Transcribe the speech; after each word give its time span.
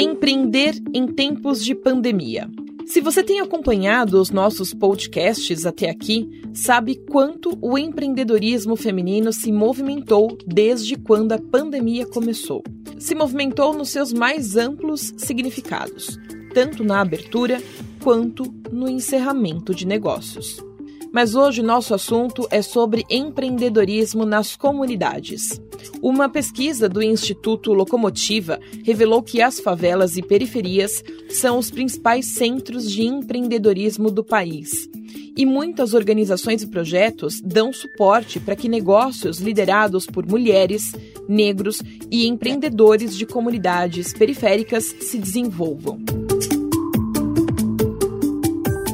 Empreender 0.00 0.80
em 0.94 1.08
tempos 1.08 1.64
de 1.64 1.74
pandemia. 1.74 2.48
Se 2.86 3.00
você 3.00 3.20
tem 3.20 3.40
acompanhado 3.40 4.20
os 4.20 4.30
nossos 4.30 4.72
podcasts 4.72 5.66
até 5.66 5.90
aqui, 5.90 6.40
sabe 6.54 6.94
quanto 7.10 7.58
o 7.60 7.76
empreendedorismo 7.76 8.76
feminino 8.76 9.32
se 9.32 9.50
movimentou 9.50 10.38
desde 10.46 10.94
quando 10.94 11.32
a 11.32 11.38
pandemia 11.40 12.06
começou. 12.06 12.62
Se 12.96 13.12
movimentou 13.12 13.74
nos 13.74 13.88
seus 13.88 14.12
mais 14.12 14.56
amplos 14.56 15.12
significados, 15.16 16.16
tanto 16.54 16.84
na 16.84 17.00
abertura 17.00 17.60
quanto 18.00 18.44
no 18.70 18.88
encerramento 18.88 19.74
de 19.74 19.84
negócios. 19.84 20.64
Mas 21.12 21.34
hoje 21.34 21.60
nosso 21.60 21.92
assunto 21.92 22.46
é 22.52 22.62
sobre 22.62 23.04
empreendedorismo 23.10 24.24
nas 24.24 24.54
comunidades. 24.54 25.60
Uma 26.02 26.28
pesquisa 26.28 26.88
do 26.88 27.02
Instituto 27.02 27.72
Locomotiva 27.72 28.60
revelou 28.84 29.22
que 29.22 29.42
as 29.42 29.60
favelas 29.60 30.16
e 30.16 30.22
periferias 30.22 31.02
são 31.28 31.58
os 31.58 31.70
principais 31.70 32.26
centros 32.26 32.90
de 32.90 33.02
empreendedorismo 33.02 34.10
do 34.10 34.24
país. 34.24 34.88
E 35.36 35.46
muitas 35.46 35.94
organizações 35.94 36.62
e 36.62 36.66
projetos 36.66 37.40
dão 37.40 37.72
suporte 37.72 38.40
para 38.40 38.56
que 38.56 38.68
negócios 38.68 39.38
liderados 39.38 40.04
por 40.04 40.26
mulheres, 40.26 40.92
negros 41.28 41.80
e 42.10 42.26
empreendedores 42.26 43.16
de 43.16 43.24
comunidades 43.24 44.12
periféricas 44.12 44.84
se 45.00 45.16
desenvolvam. 45.16 46.27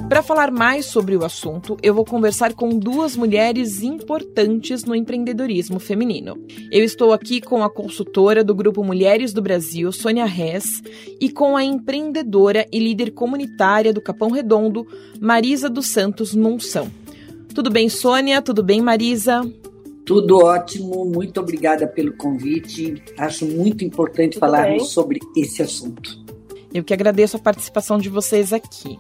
Para 0.08 0.22
falar 0.22 0.50
mais 0.52 0.86
sobre 0.86 1.16
o 1.16 1.24
assunto, 1.24 1.76
eu 1.82 1.94
vou 1.94 2.04
conversar 2.04 2.52
com 2.52 2.68
duas 2.68 3.16
mulheres 3.16 3.82
importantes 3.82 4.84
no 4.84 4.94
empreendedorismo 4.94 5.80
feminino. 5.80 6.38
Eu 6.70 6.84
estou 6.84 7.12
aqui 7.12 7.40
com 7.40 7.64
a 7.64 7.70
consultora 7.70 8.44
do 8.44 8.54
Grupo 8.54 8.84
Mulheres 8.84 9.32
do 9.32 9.42
Brasil, 9.42 9.90
Sônia 9.90 10.26
Hess, 10.26 10.82
e 11.20 11.30
com 11.30 11.56
a 11.56 11.64
empreendedora 11.64 12.66
e 12.70 12.78
líder 12.78 13.12
comunitária 13.12 13.92
do 13.92 14.00
Capão 14.00 14.30
Redondo, 14.30 14.86
Marisa 15.20 15.68
dos 15.68 15.86
Santos 15.88 16.34
Monção. 16.34 16.88
Tudo 17.54 17.70
bem, 17.70 17.88
Sônia? 17.88 18.40
Tudo 18.42 18.62
bem, 18.62 18.80
Marisa? 18.80 19.40
Tudo 20.04 20.36
ótimo, 20.44 21.04
muito 21.06 21.40
obrigada 21.40 21.86
pelo 21.86 22.12
convite. 22.12 23.02
Acho 23.16 23.46
muito 23.46 23.84
importante 23.84 24.34
Tudo 24.34 24.40
falarmos 24.40 24.82
bem. 24.82 24.86
sobre 24.86 25.18
esse 25.34 25.62
assunto. 25.62 26.23
Eu 26.74 26.82
que 26.82 26.92
agradeço 26.92 27.36
a 27.36 27.40
participação 27.40 27.98
de 27.98 28.08
vocês 28.08 28.52
aqui. 28.52 28.98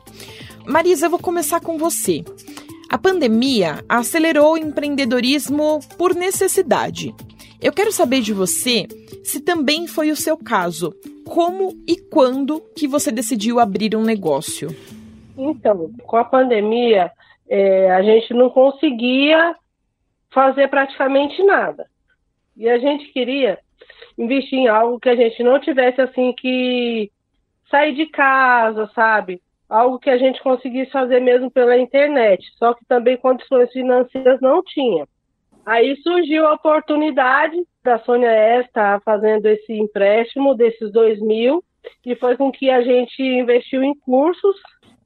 Marisa, 0.64 1.06
eu 1.06 1.10
vou 1.10 1.18
começar 1.18 1.60
com 1.60 1.76
você. 1.76 2.24
A 2.88 2.96
pandemia 2.96 3.84
acelerou 3.88 4.52
o 4.52 4.56
empreendedorismo 4.56 5.80
por 5.98 6.14
necessidade. 6.14 7.12
Eu 7.60 7.72
quero 7.72 7.90
saber 7.90 8.20
de 8.20 8.32
você 8.32 8.86
se 9.24 9.40
também 9.40 9.88
foi 9.88 10.12
o 10.12 10.16
seu 10.16 10.36
caso. 10.36 10.94
Como 11.26 11.72
e 11.88 11.96
quando 11.96 12.60
que 12.76 12.86
você 12.86 13.10
decidiu 13.10 13.58
abrir 13.58 13.96
um 13.96 14.04
negócio? 14.04 14.68
Então, 15.36 15.90
com 16.06 16.16
a 16.16 16.24
pandemia, 16.24 17.10
é, 17.48 17.90
a 17.90 18.02
gente 18.02 18.32
não 18.32 18.50
conseguia 18.50 19.56
fazer 20.30 20.68
praticamente 20.68 21.42
nada. 21.42 21.86
E 22.56 22.68
a 22.68 22.78
gente 22.78 23.12
queria 23.12 23.58
investir 24.16 24.60
em 24.60 24.68
algo 24.68 25.00
que 25.00 25.08
a 25.08 25.16
gente 25.16 25.42
não 25.42 25.58
tivesse 25.58 26.00
assim 26.00 26.32
que 26.32 27.10
sair 27.70 27.94
de 27.94 28.06
casa, 28.06 28.90
sabe? 28.94 29.40
algo 29.68 29.98
que 29.98 30.10
a 30.10 30.16
gente 30.16 30.42
conseguisse 30.42 30.90
fazer 30.90 31.20
mesmo 31.20 31.50
pela 31.50 31.76
internet, 31.76 32.46
só 32.58 32.74
que 32.74 32.84
também 32.84 33.16
condições 33.16 33.72
financeiras 33.72 34.40
não 34.40 34.62
tinha. 34.62 35.06
Aí 35.66 35.96
surgiu 35.96 36.46
a 36.46 36.54
oportunidade 36.54 37.56
da 37.82 37.98
Sônia 37.98 38.30
S 38.30 38.66
estar 38.68 39.00
fazendo 39.02 39.46
esse 39.46 39.72
empréstimo 39.72 40.54
desses 40.54 40.92
dois 40.92 41.20
mil, 41.20 41.64
que 42.02 42.14
foi 42.14 42.36
com 42.36 42.52
que 42.52 42.70
a 42.70 42.82
gente 42.82 43.22
investiu 43.22 43.82
em 43.82 43.94
cursos. 43.94 44.56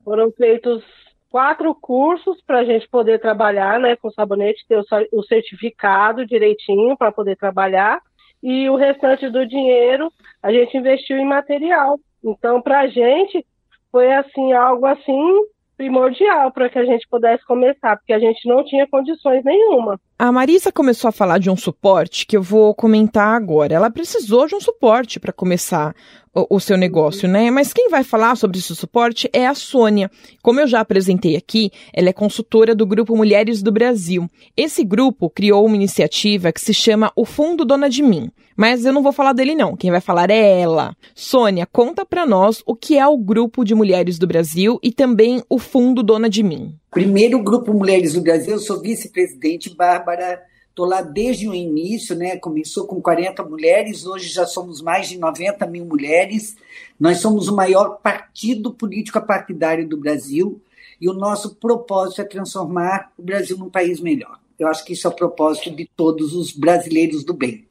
Foram 0.04 0.30
feitos 0.32 0.82
quatro 1.30 1.74
cursos 1.74 2.40
para 2.44 2.58
a 2.58 2.64
gente 2.64 2.88
poder 2.88 3.20
trabalhar 3.20 3.78
né, 3.78 3.94
com 3.96 4.10
sabonete, 4.10 4.66
ter 4.68 4.82
o 5.12 5.22
certificado 5.22 6.26
direitinho 6.26 6.96
para 6.96 7.12
poder 7.12 7.36
trabalhar. 7.36 8.00
E 8.42 8.68
o 8.68 8.76
restante 8.76 9.28
do 9.30 9.46
dinheiro 9.46 10.12
a 10.42 10.52
gente 10.52 10.76
investiu 10.76 11.18
em 11.18 11.26
material. 11.26 11.98
Então, 12.22 12.60
para 12.60 12.80
a 12.80 12.86
gente, 12.88 13.44
foi 13.90 14.12
assim 14.12 14.52
algo 14.52 14.86
assim 14.86 15.46
primordial 15.76 16.50
para 16.50 16.68
que 16.68 16.78
a 16.78 16.84
gente 16.84 17.06
pudesse 17.08 17.44
começar, 17.46 17.96
porque 17.96 18.12
a 18.12 18.18
gente 18.18 18.46
não 18.48 18.64
tinha 18.64 18.86
condições 18.88 19.44
nenhuma. 19.44 20.00
A 20.20 20.32
Marisa 20.32 20.72
começou 20.72 21.06
a 21.06 21.12
falar 21.12 21.38
de 21.38 21.48
um 21.48 21.56
suporte 21.56 22.26
que 22.26 22.36
eu 22.36 22.42
vou 22.42 22.74
comentar 22.74 23.36
agora. 23.36 23.72
Ela 23.72 23.88
precisou 23.88 24.48
de 24.48 24.54
um 24.56 24.60
suporte 24.60 25.20
para 25.20 25.32
começar 25.32 25.94
o, 26.34 26.56
o, 26.56 26.58
seu 26.58 26.76
negócio, 26.76 27.28
né? 27.28 27.52
Mas 27.52 27.72
quem 27.72 27.88
vai 27.88 28.02
falar 28.02 28.34
sobre 28.34 28.58
esse 28.58 28.74
suporte 28.74 29.30
é 29.32 29.46
a 29.46 29.54
Sônia. 29.54 30.10
Como 30.42 30.58
eu 30.58 30.66
já 30.66 30.80
apresentei 30.80 31.36
aqui, 31.36 31.70
ela 31.92 32.08
é 32.08 32.12
consultora 32.12 32.74
do 32.74 32.84
Grupo 32.84 33.16
Mulheres 33.16 33.62
do 33.62 33.70
Brasil. 33.70 34.28
Esse 34.56 34.82
grupo 34.82 35.30
criou 35.30 35.64
uma 35.64 35.76
iniciativa 35.76 36.50
que 36.50 36.60
se 36.60 36.74
chama 36.74 37.12
O 37.14 37.24
Fundo 37.24 37.64
Dona 37.64 37.88
de 37.88 38.02
Mim. 38.02 38.28
Mas 38.56 38.84
eu 38.84 38.92
não 38.92 39.04
vou 39.04 39.12
falar 39.12 39.32
dele 39.34 39.54
não, 39.54 39.76
quem 39.76 39.92
vai 39.92 40.00
falar 40.00 40.30
é 40.30 40.60
ela. 40.60 40.96
Sônia, 41.14 41.64
conta 41.64 42.04
para 42.04 42.26
nós 42.26 42.60
o 42.66 42.74
que 42.74 42.98
é 42.98 43.06
o 43.06 43.16
Grupo 43.16 43.64
de 43.64 43.72
Mulheres 43.72 44.18
do 44.18 44.26
Brasil 44.26 44.80
e 44.82 44.90
também 44.90 45.44
o 45.48 45.60
Fundo 45.60 46.02
Dona 46.02 46.28
de 46.28 46.42
Mim. 46.42 46.74
Primeiro, 46.90 47.42
Grupo 47.42 47.72
Mulheres 47.72 48.14
do 48.14 48.20
Brasil, 48.20 48.54
eu 48.54 48.58
sou 48.58 48.80
vice-presidente 48.80 49.74
Bárbara 49.74 50.42
Estou 50.78 50.86
lá 50.86 51.02
desde 51.02 51.48
o 51.48 51.52
início, 51.52 52.14
né? 52.14 52.36
Começou 52.36 52.86
com 52.86 53.02
40 53.02 53.42
mulheres, 53.42 54.06
hoje 54.06 54.28
já 54.28 54.46
somos 54.46 54.80
mais 54.80 55.08
de 55.08 55.18
90 55.18 55.66
mil 55.66 55.84
mulheres. 55.84 56.54
Nós 57.00 57.18
somos 57.18 57.48
o 57.48 57.56
maior 57.56 57.98
partido 58.00 58.72
político 58.72 59.20
partidário 59.20 59.88
do 59.88 59.96
Brasil 59.96 60.62
e 61.00 61.08
o 61.08 61.12
nosso 61.12 61.56
propósito 61.56 62.20
é 62.20 62.24
transformar 62.24 63.10
o 63.18 63.22
Brasil 63.22 63.58
num 63.58 63.68
país 63.68 63.98
melhor. 63.98 64.38
Eu 64.56 64.68
acho 64.68 64.84
que 64.84 64.92
isso 64.92 65.08
é 65.08 65.10
o 65.10 65.16
propósito 65.16 65.74
de 65.74 65.90
todos 65.96 66.32
os 66.32 66.52
brasileiros 66.52 67.24
do 67.24 67.34
bem. 67.34 67.66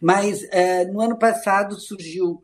Mas 0.00 0.44
uh, 0.44 0.92
no 0.92 1.00
ano 1.00 1.16
passado 1.16 1.74
surgiu 1.80 2.40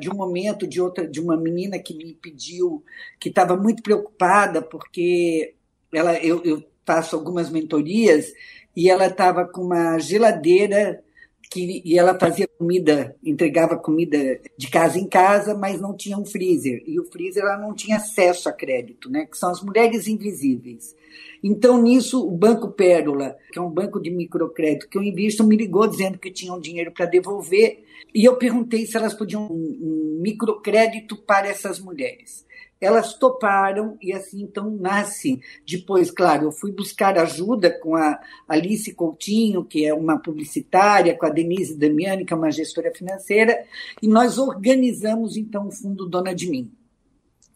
de 0.00 0.10
um 0.10 0.14
momento 0.14 0.66
de 0.66 0.80
outra 0.80 1.06
de 1.06 1.20
uma 1.20 1.36
menina 1.36 1.78
que 1.78 1.94
me 1.94 2.14
pediu 2.14 2.84
que 3.18 3.28
estava 3.28 3.56
muito 3.56 3.82
preocupada 3.82 4.60
porque 4.60 5.54
ela 5.92 6.14
eu, 6.18 6.42
eu 6.44 6.62
faço 6.84 7.16
algumas 7.16 7.48
mentorias 7.50 8.32
e 8.76 8.90
ela 8.90 9.06
estava 9.06 9.46
com 9.46 9.62
uma 9.62 9.98
geladeira 9.98 11.02
que, 11.52 11.82
e 11.84 11.98
ela 11.98 12.18
fazia 12.18 12.48
comida, 12.48 13.14
entregava 13.22 13.76
comida 13.76 14.40
de 14.56 14.70
casa 14.70 14.98
em 14.98 15.06
casa, 15.06 15.54
mas 15.54 15.78
não 15.78 15.94
tinha 15.94 16.16
um 16.16 16.24
freezer. 16.24 16.82
E 16.86 16.98
o 16.98 17.04
freezer 17.04 17.42
ela 17.42 17.58
não 17.58 17.74
tinha 17.74 17.96
acesso 17.96 18.48
a 18.48 18.52
crédito, 18.52 19.10
né? 19.10 19.26
que 19.26 19.36
são 19.36 19.50
as 19.50 19.62
mulheres 19.62 20.06
invisíveis. 20.08 20.96
Então, 21.44 21.82
nisso, 21.82 22.26
o 22.26 22.30
Banco 22.30 22.70
Pérola, 22.70 23.36
que 23.52 23.58
é 23.58 23.62
um 23.62 23.68
banco 23.68 24.00
de 24.00 24.10
microcrédito 24.10 24.88
que 24.88 24.96
eu 24.96 25.02
invisto, 25.02 25.44
me 25.44 25.56
ligou 25.56 25.86
dizendo 25.86 26.18
que 26.18 26.30
tinham 26.30 26.58
dinheiro 26.58 26.90
para 26.90 27.04
devolver. 27.04 27.84
E 28.14 28.24
eu 28.24 28.36
perguntei 28.36 28.86
se 28.86 28.96
elas 28.96 29.12
podiam 29.12 29.44
um, 29.44 29.78
um 30.16 30.18
microcrédito 30.22 31.16
para 31.16 31.48
essas 31.48 31.78
mulheres 31.78 32.46
elas 32.82 33.14
toparam 33.14 33.96
e 34.02 34.12
assim 34.12 34.42
então 34.42 34.68
nasce. 34.68 35.40
Depois, 35.64 36.10
claro, 36.10 36.46
eu 36.46 36.52
fui 36.52 36.72
buscar 36.72 37.16
ajuda 37.16 37.70
com 37.70 37.94
a 37.94 38.20
Alice 38.48 38.92
Coutinho, 38.92 39.64
que 39.64 39.86
é 39.86 39.94
uma 39.94 40.18
publicitária, 40.18 41.16
com 41.16 41.24
a 41.24 41.30
Denise 41.30 41.78
Damiani, 41.78 42.24
que 42.24 42.32
é 42.32 42.36
uma 42.36 42.50
gestora 42.50 42.92
financeira, 42.92 43.64
e 44.02 44.08
nós 44.08 44.36
organizamos 44.36 45.36
então 45.36 45.68
o 45.68 45.70
Fundo 45.70 46.08
Dona 46.08 46.34
de 46.34 46.50
Mim. 46.50 46.72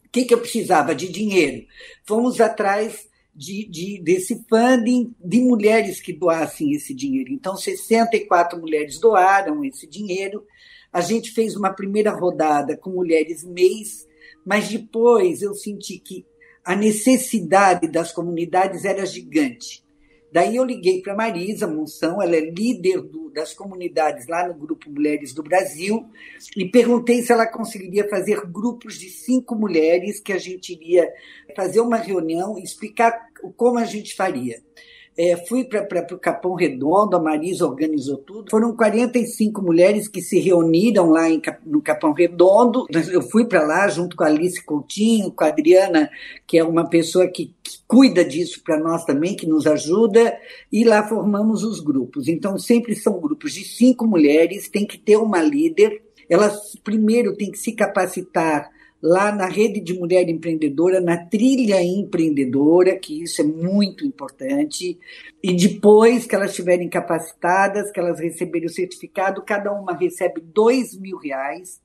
O 0.05 0.09
que, 0.09 0.23
que 0.23 0.33
eu 0.33 0.39
precisava? 0.39 0.95
De 0.95 1.11
dinheiro. 1.11 1.67
Fomos 2.05 2.39
atrás 2.39 3.09
de, 3.35 3.67
de, 3.67 4.01
desse 4.01 4.45
funding 4.49 5.13
de 5.19 5.41
mulheres 5.41 5.99
que 5.99 6.13
doassem 6.13 6.71
esse 6.71 6.93
dinheiro. 6.93 7.33
Então, 7.33 7.57
64 7.57 8.57
mulheres 8.57 8.97
doaram 8.97 9.65
esse 9.65 9.85
dinheiro. 9.85 10.45
A 10.91 11.01
gente 11.01 11.31
fez 11.31 11.57
uma 11.57 11.73
primeira 11.73 12.11
rodada 12.11 12.77
com 12.77 12.91
mulheres 12.91 13.43
mês 13.43 14.06
mas 14.47 14.69
depois 14.69 15.41
eu 15.41 15.53
senti 15.53 15.99
que 15.99 16.25
a 16.63 16.73
necessidade 16.73 17.91
das 17.91 18.13
comunidades 18.13 18.85
era 18.85 19.05
gigante. 19.05 19.83
Daí 20.31 20.55
eu 20.55 20.63
liguei 20.63 21.01
para 21.01 21.15
Marisa 21.15 21.67
Monção, 21.67 22.21
ela 22.21 22.33
é 22.33 22.39
líder 22.39 23.01
do, 23.01 23.29
das 23.29 23.53
comunidades 23.53 24.25
lá 24.27 24.47
no 24.47 24.53
Grupo 24.53 24.89
Mulheres 24.89 25.33
do 25.33 25.43
Brasil, 25.43 26.05
e 26.55 26.63
perguntei 26.69 27.21
se 27.21 27.33
ela 27.33 27.45
conseguiria 27.45 28.07
fazer 28.07 28.39
grupos 28.45 28.97
de 28.97 29.09
cinco 29.09 29.53
mulheres 29.53 30.21
que 30.21 30.31
a 30.31 30.37
gente 30.37 30.71
iria 30.71 31.11
fazer 31.53 31.81
uma 31.81 31.97
reunião 31.97 32.57
e 32.57 32.63
explicar 32.63 33.27
como 33.57 33.77
a 33.77 33.85
gente 33.85 34.15
faria. 34.15 34.61
É, 35.17 35.35
fui 35.47 35.63
para 35.63 36.13
o 36.13 36.19
Capão 36.19 36.53
Redondo, 36.53 37.15
a 37.15 37.19
Marisa 37.19 37.65
organizou 37.65 38.17
tudo. 38.17 38.51
Foram 38.51 38.75
45 38.75 39.61
mulheres 39.63 40.07
que 40.07 40.21
se 40.21 40.39
reuniram 40.39 41.09
lá 41.09 41.27
em, 41.27 41.41
no 41.65 41.81
Capão 41.81 42.13
Redondo. 42.13 42.85
Eu 43.11 43.23
fui 43.23 43.45
para 43.45 43.65
lá 43.65 43.87
junto 43.87 44.15
com 44.15 44.23
a 44.23 44.27
Alice 44.27 44.63
Coutinho, 44.63 45.31
com 45.31 45.43
a 45.43 45.47
Adriana, 45.47 46.09
que 46.45 46.57
é 46.57 46.63
uma 46.63 46.87
pessoa 46.87 47.27
que, 47.27 47.55
que 47.63 47.79
cuida 47.87 48.23
disso 48.23 48.61
para 48.63 48.79
nós 48.79 49.05
também, 49.05 49.35
que 49.35 49.47
nos 49.47 49.65
ajuda, 49.65 50.37
e 50.71 50.83
lá 50.83 51.07
formamos 51.07 51.63
os 51.63 51.79
grupos. 51.79 52.27
Então, 52.27 52.59
sempre 52.59 52.93
são 52.93 53.19
grupos 53.19 53.53
de 53.53 53.63
cinco 53.63 54.05
mulheres, 54.05 54.69
tem 54.69 54.85
que 54.85 54.99
ter 54.99 55.17
uma 55.17 55.41
líder 55.41 56.05
elas 56.29 56.75
primeiro 56.83 57.35
têm 57.35 57.51
que 57.51 57.57
se 57.57 57.71
capacitar 57.71 58.69
lá 59.01 59.31
na 59.31 59.47
rede 59.47 59.79
de 59.79 59.93
mulher 59.93 60.27
empreendedora, 60.27 60.99
na 60.99 61.17
trilha 61.17 61.81
empreendedora, 61.81 62.97
que 62.97 63.23
isso 63.23 63.41
é 63.41 63.45
muito 63.45 64.05
importante, 64.05 64.97
e 65.43 65.53
depois 65.55 66.25
que 66.25 66.35
elas 66.35 66.51
estiverem 66.51 66.89
capacitadas, 66.89 67.91
que 67.91 67.99
elas 67.99 68.19
receberem 68.19 68.67
o 68.67 68.71
certificado, 68.71 69.43
cada 69.43 69.71
uma 69.71 69.95
recebe 69.95 70.41
dois 70.41 70.97
mil 70.97 71.17
reais, 71.17 71.79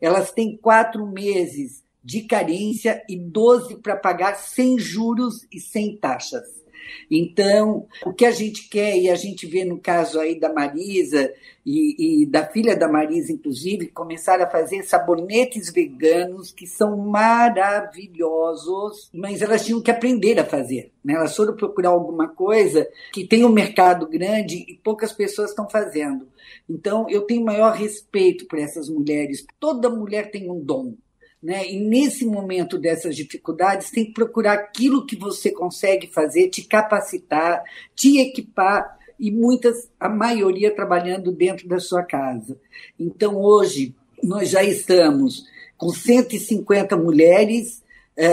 elas 0.00 0.32
têm 0.32 0.56
quatro 0.56 1.06
meses 1.06 1.82
de 2.02 2.22
carência 2.22 3.02
e 3.08 3.16
12 3.16 3.76
para 3.76 3.96
pagar 3.96 4.34
sem 4.34 4.78
juros 4.78 5.46
e 5.52 5.60
sem 5.60 5.96
taxas. 5.96 6.61
Então, 7.10 7.86
o 8.04 8.12
que 8.12 8.24
a 8.24 8.30
gente 8.30 8.68
quer, 8.68 8.96
e 8.96 9.10
a 9.10 9.14
gente 9.14 9.46
vê 9.46 9.64
no 9.64 9.78
caso 9.78 10.20
aí 10.20 10.38
da 10.38 10.52
Marisa 10.52 11.32
e, 11.64 12.22
e, 12.22 12.26
da 12.26 12.44
filha 12.44 12.76
da 12.76 12.88
Marisa, 12.88 13.32
inclusive, 13.32 13.86
começaram 13.88 14.44
a 14.44 14.50
fazer 14.50 14.82
sabonetes 14.82 15.72
veganos 15.72 16.52
que 16.52 16.66
são 16.66 16.96
maravilhosos, 16.96 19.08
mas 19.12 19.42
elas 19.42 19.64
tinham 19.64 19.80
que 19.80 19.90
aprender 19.90 20.40
a 20.40 20.44
fazer. 20.44 20.90
Né? 21.04 21.14
Elas 21.14 21.36
foram 21.36 21.54
procurar 21.54 21.90
alguma 21.90 22.28
coisa 22.28 22.88
que 23.12 23.26
tem 23.26 23.44
um 23.44 23.52
mercado 23.52 24.08
grande 24.08 24.64
e 24.68 24.74
poucas 24.74 25.12
pessoas 25.12 25.50
estão 25.50 25.68
fazendo. 25.68 26.26
Então, 26.68 27.06
eu 27.08 27.22
tenho 27.22 27.44
maior 27.44 27.74
respeito 27.74 28.46
por 28.46 28.58
essas 28.58 28.88
mulheres. 28.88 29.46
Toda 29.60 29.88
mulher 29.88 30.30
tem 30.30 30.50
um 30.50 30.60
dom. 30.60 30.94
Né? 31.42 31.70
E 31.70 31.80
nesse 31.80 32.24
momento 32.24 32.78
dessas 32.78 33.16
dificuldades, 33.16 33.90
tem 33.90 34.04
que 34.04 34.12
procurar 34.12 34.52
aquilo 34.52 35.04
que 35.04 35.16
você 35.16 35.50
consegue 35.50 36.06
fazer, 36.06 36.48
te 36.48 36.62
capacitar, 36.62 37.64
te 37.94 38.20
equipar, 38.20 38.98
e 39.18 39.30
muitas, 39.30 39.88
a 40.00 40.08
maioria 40.08 40.74
trabalhando 40.74 41.30
dentro 41.30 41.68
da 41.68 41.78
sua 41.78 42.02
casa. 42.02 42.58
Então, 42.98 43.36
hoje, 43.36 43.94
nós 44.22 44.48
já 44.50 44.64
estamos 44.64 45.44
com 45.76 45.90
150 45.90 46.96
mulheres, 46.96 47.81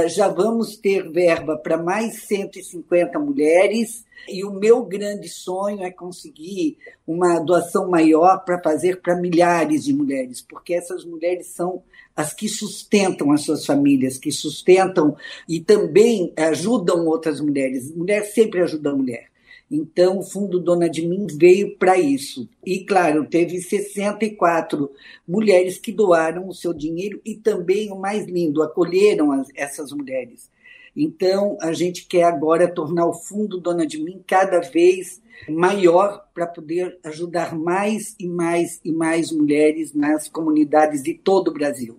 já 0.08 0.28
vamos 0.28 0.76
ter 0.78 1.10
verba 1.10 1.58
para 1.58 1.82
mais 1.82 2.24
150 2.24 3.18
mulheres, 3.20 4.06
e 4.28 4.44
o 4.44 4.52
meu 4.52 4.84
grande 4.84 5.30
sonho 5.30 5.82
é 5.84 5.90
conseguir 5.90 6.78
uma 7.08 7.40
doação 7.40 7.90
maior 7.90 8.44
para 8.44 8.62
fazer 8.62 9.02
para 9.02 9.16
milhares 9.16 9.86
de 9.86 9.94
mulheres, 9.94 10.42
porque 10.42 10.74
essas 10.74 11.06
mulheres 11.06 11.48
são 11.48 11.82
as 12.16 12.34
que 12.34 12.50
sustentam 12.50 13.32
as 13.32 13.42
suas 13.42 13.66
famílias, 13.66 14.18
que 14.18 14.32
sustentam 14.32 15.16
e 15.48 15.62
também 15.62 16.34
ajudam 16.36 17.08
outras 17.08 17.40
mulheres. 17.40 17.96
Mulher 17.96 18.26
sempre 18.26 18.62
ajuda 18.62 18.92
a 18.92 18.96
mulher. 18.96 19.30
Então, 19.72 20.20
o 20.20 20.24
Fundo 20.24 20.60
Dona 20.60 20.90
de 20.90 21.08
Mim 21.08 21.28
veio 21.30 21.78
para 21.78 21.98
isso. 21.98 22.50
E, 22.66 22.80
claro, 22.80 23.26
teve 23.26 23.62
64 23.62 24.90
mulheres 25.28 25.78
que 25.78 25.92
doaram 25.92 26.48
o 26.48 26.54
seu 26.54 26.74
dinheiro 26.74 27.22
e 27.24 27.36
também, 27.36 27.92
o 27.92 28.00
mais 28.00 28.26
lindo, 28.26 28.64
acolheram 28.64 29.32
as, 29.32 29.48
essas 29.56 29.92
mulheres. 29.92 30.50
Então, 30.96 31.56
a 31.62 31.72
gente 31.72 32.08
quer 32.08 32.24
agora 32.24 32.68
tornar 32.68 33.06
o 33.06 33.14
Fundo 33.14 33.60
Dona 33.60 33.86
de 33.86 34.02
Mim 34.02 34.24
cada 34.26 34.60
vez 34.60 35.22
maior 35.48 36.26
para 36.34 36.48
poder 36.48 36.98
ajudar 37.04 37.56
mais 37.56 38.16
e 38.20 38.28
mais 38.28 38.82
e 38.84 38.92
mais 38.92 39.32
mulheres 39.32 39.94
nas 39.94 40.28
comunidades 40.28 41.04
de 41.04 41.14
todo 41.14 41.50
o 41.50 41.54
Brasil. 41.54 41.98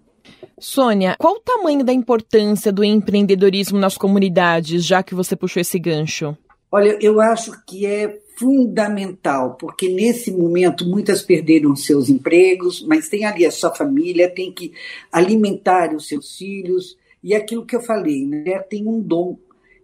Sônia, 0.58 1.16
qual 1.18 1.36
o 1.36 1.40
tamanho 1.40 1.84
da 1.84 1.92
importância 1.92 2.70
do 2.70 2.84
empreendedorismo 2.84 3.78
nas 3.78 3.96
comunidades, 3.96 4.84
já 4.84 5.02
que 5.02 5.14
você 5.14 5.34
puxou 5.34 5.60
esse 5.60 5.78
gancho? 5.78 6.36
Olha, 6.72 6.96
eu 7.00 7.20
acho 7.20 7.64
que 7.66 7.84
é 7.84 8.20
fundamental, 8.36 9.54
porque 9.56 9.88
nesse 9.88 10.30
momento 10.30 10.86
muitas 10.86 11.20
perderam 11.20 11.74
seus 11.74 12.08
empregos, 12.08 12.80
mas 12.86 13.08
tem 13.08 13.24
ali 13.24 13.44
a 13.44 13.50
sua 13.50 13.74
família, 13.74 14.30
tem 14.30 14.52
que 14.52 14.72
alimentar 15.10 15.94
os 15.94 16.06
seus 16.06 16.36
filhos, 16.36 16.96
e 17.22 17.34
aquilo 17.34 17.66
que 17.66 17.76
eu 17.76 17.82
falei, 17.82 18.24
né, 18.24 18.60
tem 18.60 18.86
um 18.86 19.00
dom. 19.00 19.36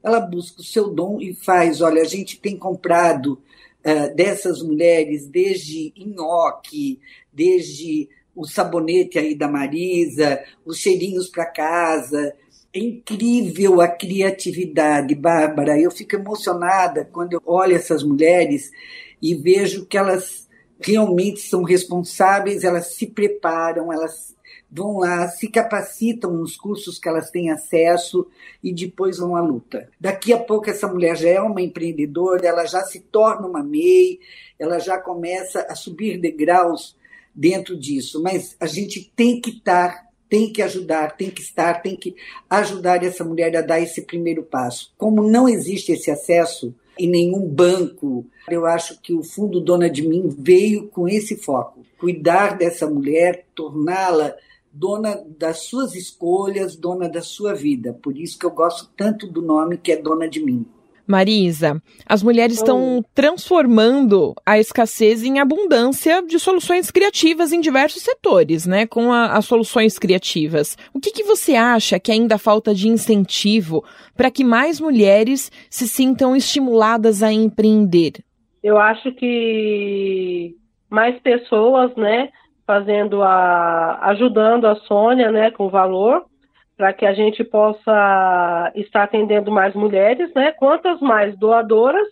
Ela 0.03 0.21
busca 0.21 0.61
o 0.61 0.65
seu 0.65 0.88
dom 0.88 1.21
e 1.21 1.35
faz. 1.35 1.81
Olha, 1.81 2.00
a 2.00 2.06
gente 2.06 2.41
tem 2.41 2.56
comprado 2.56 3.33
uh, 3.85 4.15
dessas 4.15 4.62
mulheres 4.62 5.27
desde 5.27 5.93
nhoque, 5.97 7.00
desde 7.33 8.09
o 8.35 8.47
sabonete 8.47 9.19
aí 9.19 9.35
da 9.35 9.49
Marisa, 9.49 10.43
os 10.65 10.79
cheirinhos 10.79 11.29
para 11.29 11.47
casa. 11.47 12.35
É 12.76 12.78
incrível 12.78 13.81
a 13.81 13.88
criatividade, 13.88 15.14
Bárbara. 15.14 15.81
Eu 15.81 15.90
fico 15.90 16.14
emocionada 16.14 17.06
quando 17.11 17.32
eu 17.32 17.40
olho 17.46 17.75
essas 17.75 18.02
mulheres 18.02 18.70
e 19.23 19.34
vejo 19.34 19.87
que 19.87 19.96
elas 19.96 20.46
realmente 20.78 21.40
são 21.40 21.62
responsáveis, 21.62 22.64
elas 22.64 22.88
se 22.88 23.06
preparam, 23.06 23.90
elas 23.90 24.37
vão 24.70 24.99
lá, 24.99 25.26
se 25.26 25.49
capacitam 25.49 26.34
nos 26.34 26.55
cursos 26.55 26.99
que 26.99 27.08
elas 27.08 27.31
têm 27.31 27.50
acesso 27.50 28.26
e 28.62 28.75
depois 28.75 29.17
vão 29.17 29.34
à 29.34 29.40
luta. 29.40 29.88
Daqui 29.99 30.34
a 30.34 30.38
pouco 30.38 30.69
essa 30.69 30.87
mulher 30.87 31.17
já 31.17 31.31
é 31.31 31.40
uma 31.40 31.62
empreendedora, 31.62 32.46
ela 32.46 32.67
já 32.67 32.82
se 32.82 33.00
torna 33.00 33.49
uma 33.49 33.62
MEI, 33.62 34.20
ela 34.58 34.78
já 34.78 34.99
começa 34.99 35.61
a 35.62 35.75
subir 35.75 36.20
degraus 36.20 36.94
dentro 37.34 37.75
disso, 37.75 38.23
mas 38.23 38.55
a 38.61 38.67
gente 38.67 39.11
tem 39.17 39.40
que 39.40 39.49
estar, 39.49 40.06
tem 40.28 40.52
que 40.52 40.62
ajudar, 40.62 41.17
tem 41.17 41.31
que 41.31 41.40
estar, 41.40 41.75
tem 41.82 41.96
que 41.96 42.14
ajudar 42.49 43.02
essa 43.05 43.25
mulher 43.25 43.56
a 43.56 43.62
dar 43.62 43.81
esse 43.81 44.02
primeiro 44.02 44.43
passo. 44.43 44.93
Como 44.96 45.23
não 45.23 45.49
existe 45.49 45.93
esse 45.93 46.11
acesso 46.11 46.75
em 46.99 47.08
nenhum 47.08 47.46
banco, 47.46 48.25
eu 48.49 48.67
acho 48.67 49.00
que 49.00 49.12
o 49.12 49.23
Fundo 49.23 49.61
Dona 49.61 49.88
de 49.88 50.06
Mim 50.06 50.34
veio 50.38 50.88
com 50.88 51.08
esse 51.08 51.37
foco: 51.37 51.84
cuidar 51.99 52.56
dessa 52.56 52.88
mulher, 52.88 53.46
torná-la 53.55 54.34
dona 54.76 55.25
das 55.38 55.62
suas 55.62 55.94
escolhas, 55.94 56.76
dona 56.76 57.08
da 57.08 57.23
sua 57.23 57.55
vida. 57.55 57.94
Por 57.94 58.19
isso 58.19 58.38
que 58.38 58.44
eu 58.44 58.50
gosto 58.50 58.90
tanto 58.94 59.26
do 59.26 59.40
nome 59.40 59.78
que 59.78 59.90
é 59.90 59.96
Dona 59.96 60.28
de 60.28 60.44
Mim. 60.44 60.67
Marisa, 61.06 61.81
as 62.05 62.23
mulheres 62.23 62.56
estão 62.56 63.05
transformando 63.14 64.35
a 64.44 64.58
escassez 64.58 65.23
em 65.23 65.38
abundância 65.38 66.23
de 66.23 66.38
soluções 66.38 66.91
criativas 66.91 67.53
em 67.53 67.61
diversos 67.61 68.03
setores, 68.03 68.67
né? 68.67 68.87
Com 68.87 69.12
a, 69.12 69.37
as 69.37 69.44
soluções 69.44 69.99
criativas. 69.99 70.76
O 70.93 71.00
que, 71.00 71.11
que 71.11 71.23
você 71.23 71.55
acha 71.55 72.00
que 72.00 72.11
ainda 72.11 72.38
falta 72.38 72.75
de 72.75 72.88
incentivo 72.88 73.85
para 74.17 74.31
que 74.31 74.44
mais 74.44 74.81
mulheres 74.81 75.50
se 75.70 75.87
sintam 75.87 76.35
estimuladas 76.35 77.23
a 77.23 77.32
empreender? 77.32 78.25
Eu 78.62 78.79
acho 78.79 79.12
que 79.12 80.55
mais 80.91 81.19
pessoas, 81.20 81.94
né, 81.97 82.31
fazendo 82.67 83.23
a 83.23 83.99
ajudando 84.11 84.67
a 84.67 84.75
Sônia, 84.76 85.30
né, 85.30 85.50
com 85.50 85.69
valor 85.69 86.25
para 86.76 86.92
que 86.92 87.06
a 87.06 87.14
gente 87.14 87.42
possa 87.42 88.73
estar 88.75 89.04
atendendo 89.04 89.50
mais 89.50 89.75
mulheres, 89.75 90.33
né? 90.35 90.52
Quantas 90.52 91.00
mais 91.00 91.37
doadoras, 91.38 92.06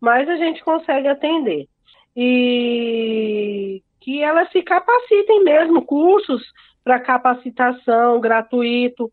mais 0.00 0.28
a 0.28 0.36
gente 0.36 0.64
consegue 0.64 1.06
atender. 1.08 1.68
E 2.16 3.82
que 4.00 4.22
elas 4.22 4.50
se 4.52 4.62
capacitem 4.62 5.44
mesmo, 5.44 5.82
cursos 5.82 6.42
para 6.82 7.00
capacitação 7.00 8.20
gratuito, 8.20 9.10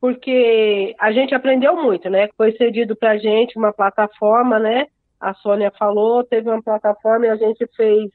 porque 0.00 0.94
a 1.00 1.10
gente 1.10 1.34
aprendeu 1.34 1.74
muito, 1.74 2.08
né? 2.10 2.28
Foi 2.36 2.52
cedido 2.52 2.94
para 2.94 3.12
a 3.12 3.18
gente 3.18 3.58
uma 3.58 3.72
plataforma, 3.72 4.58
né? 4.58 4.86
A 5.18 5.32
Sônia 5.32 5.72
falou, 5.78 6.22
teve 6.22 6.48
uma 6.48 6.62
plataforma 6.62 7.26
e 7.26 7.30
a 7.30 7.36
gente 7.36 7.66
fez, 7.74 8.10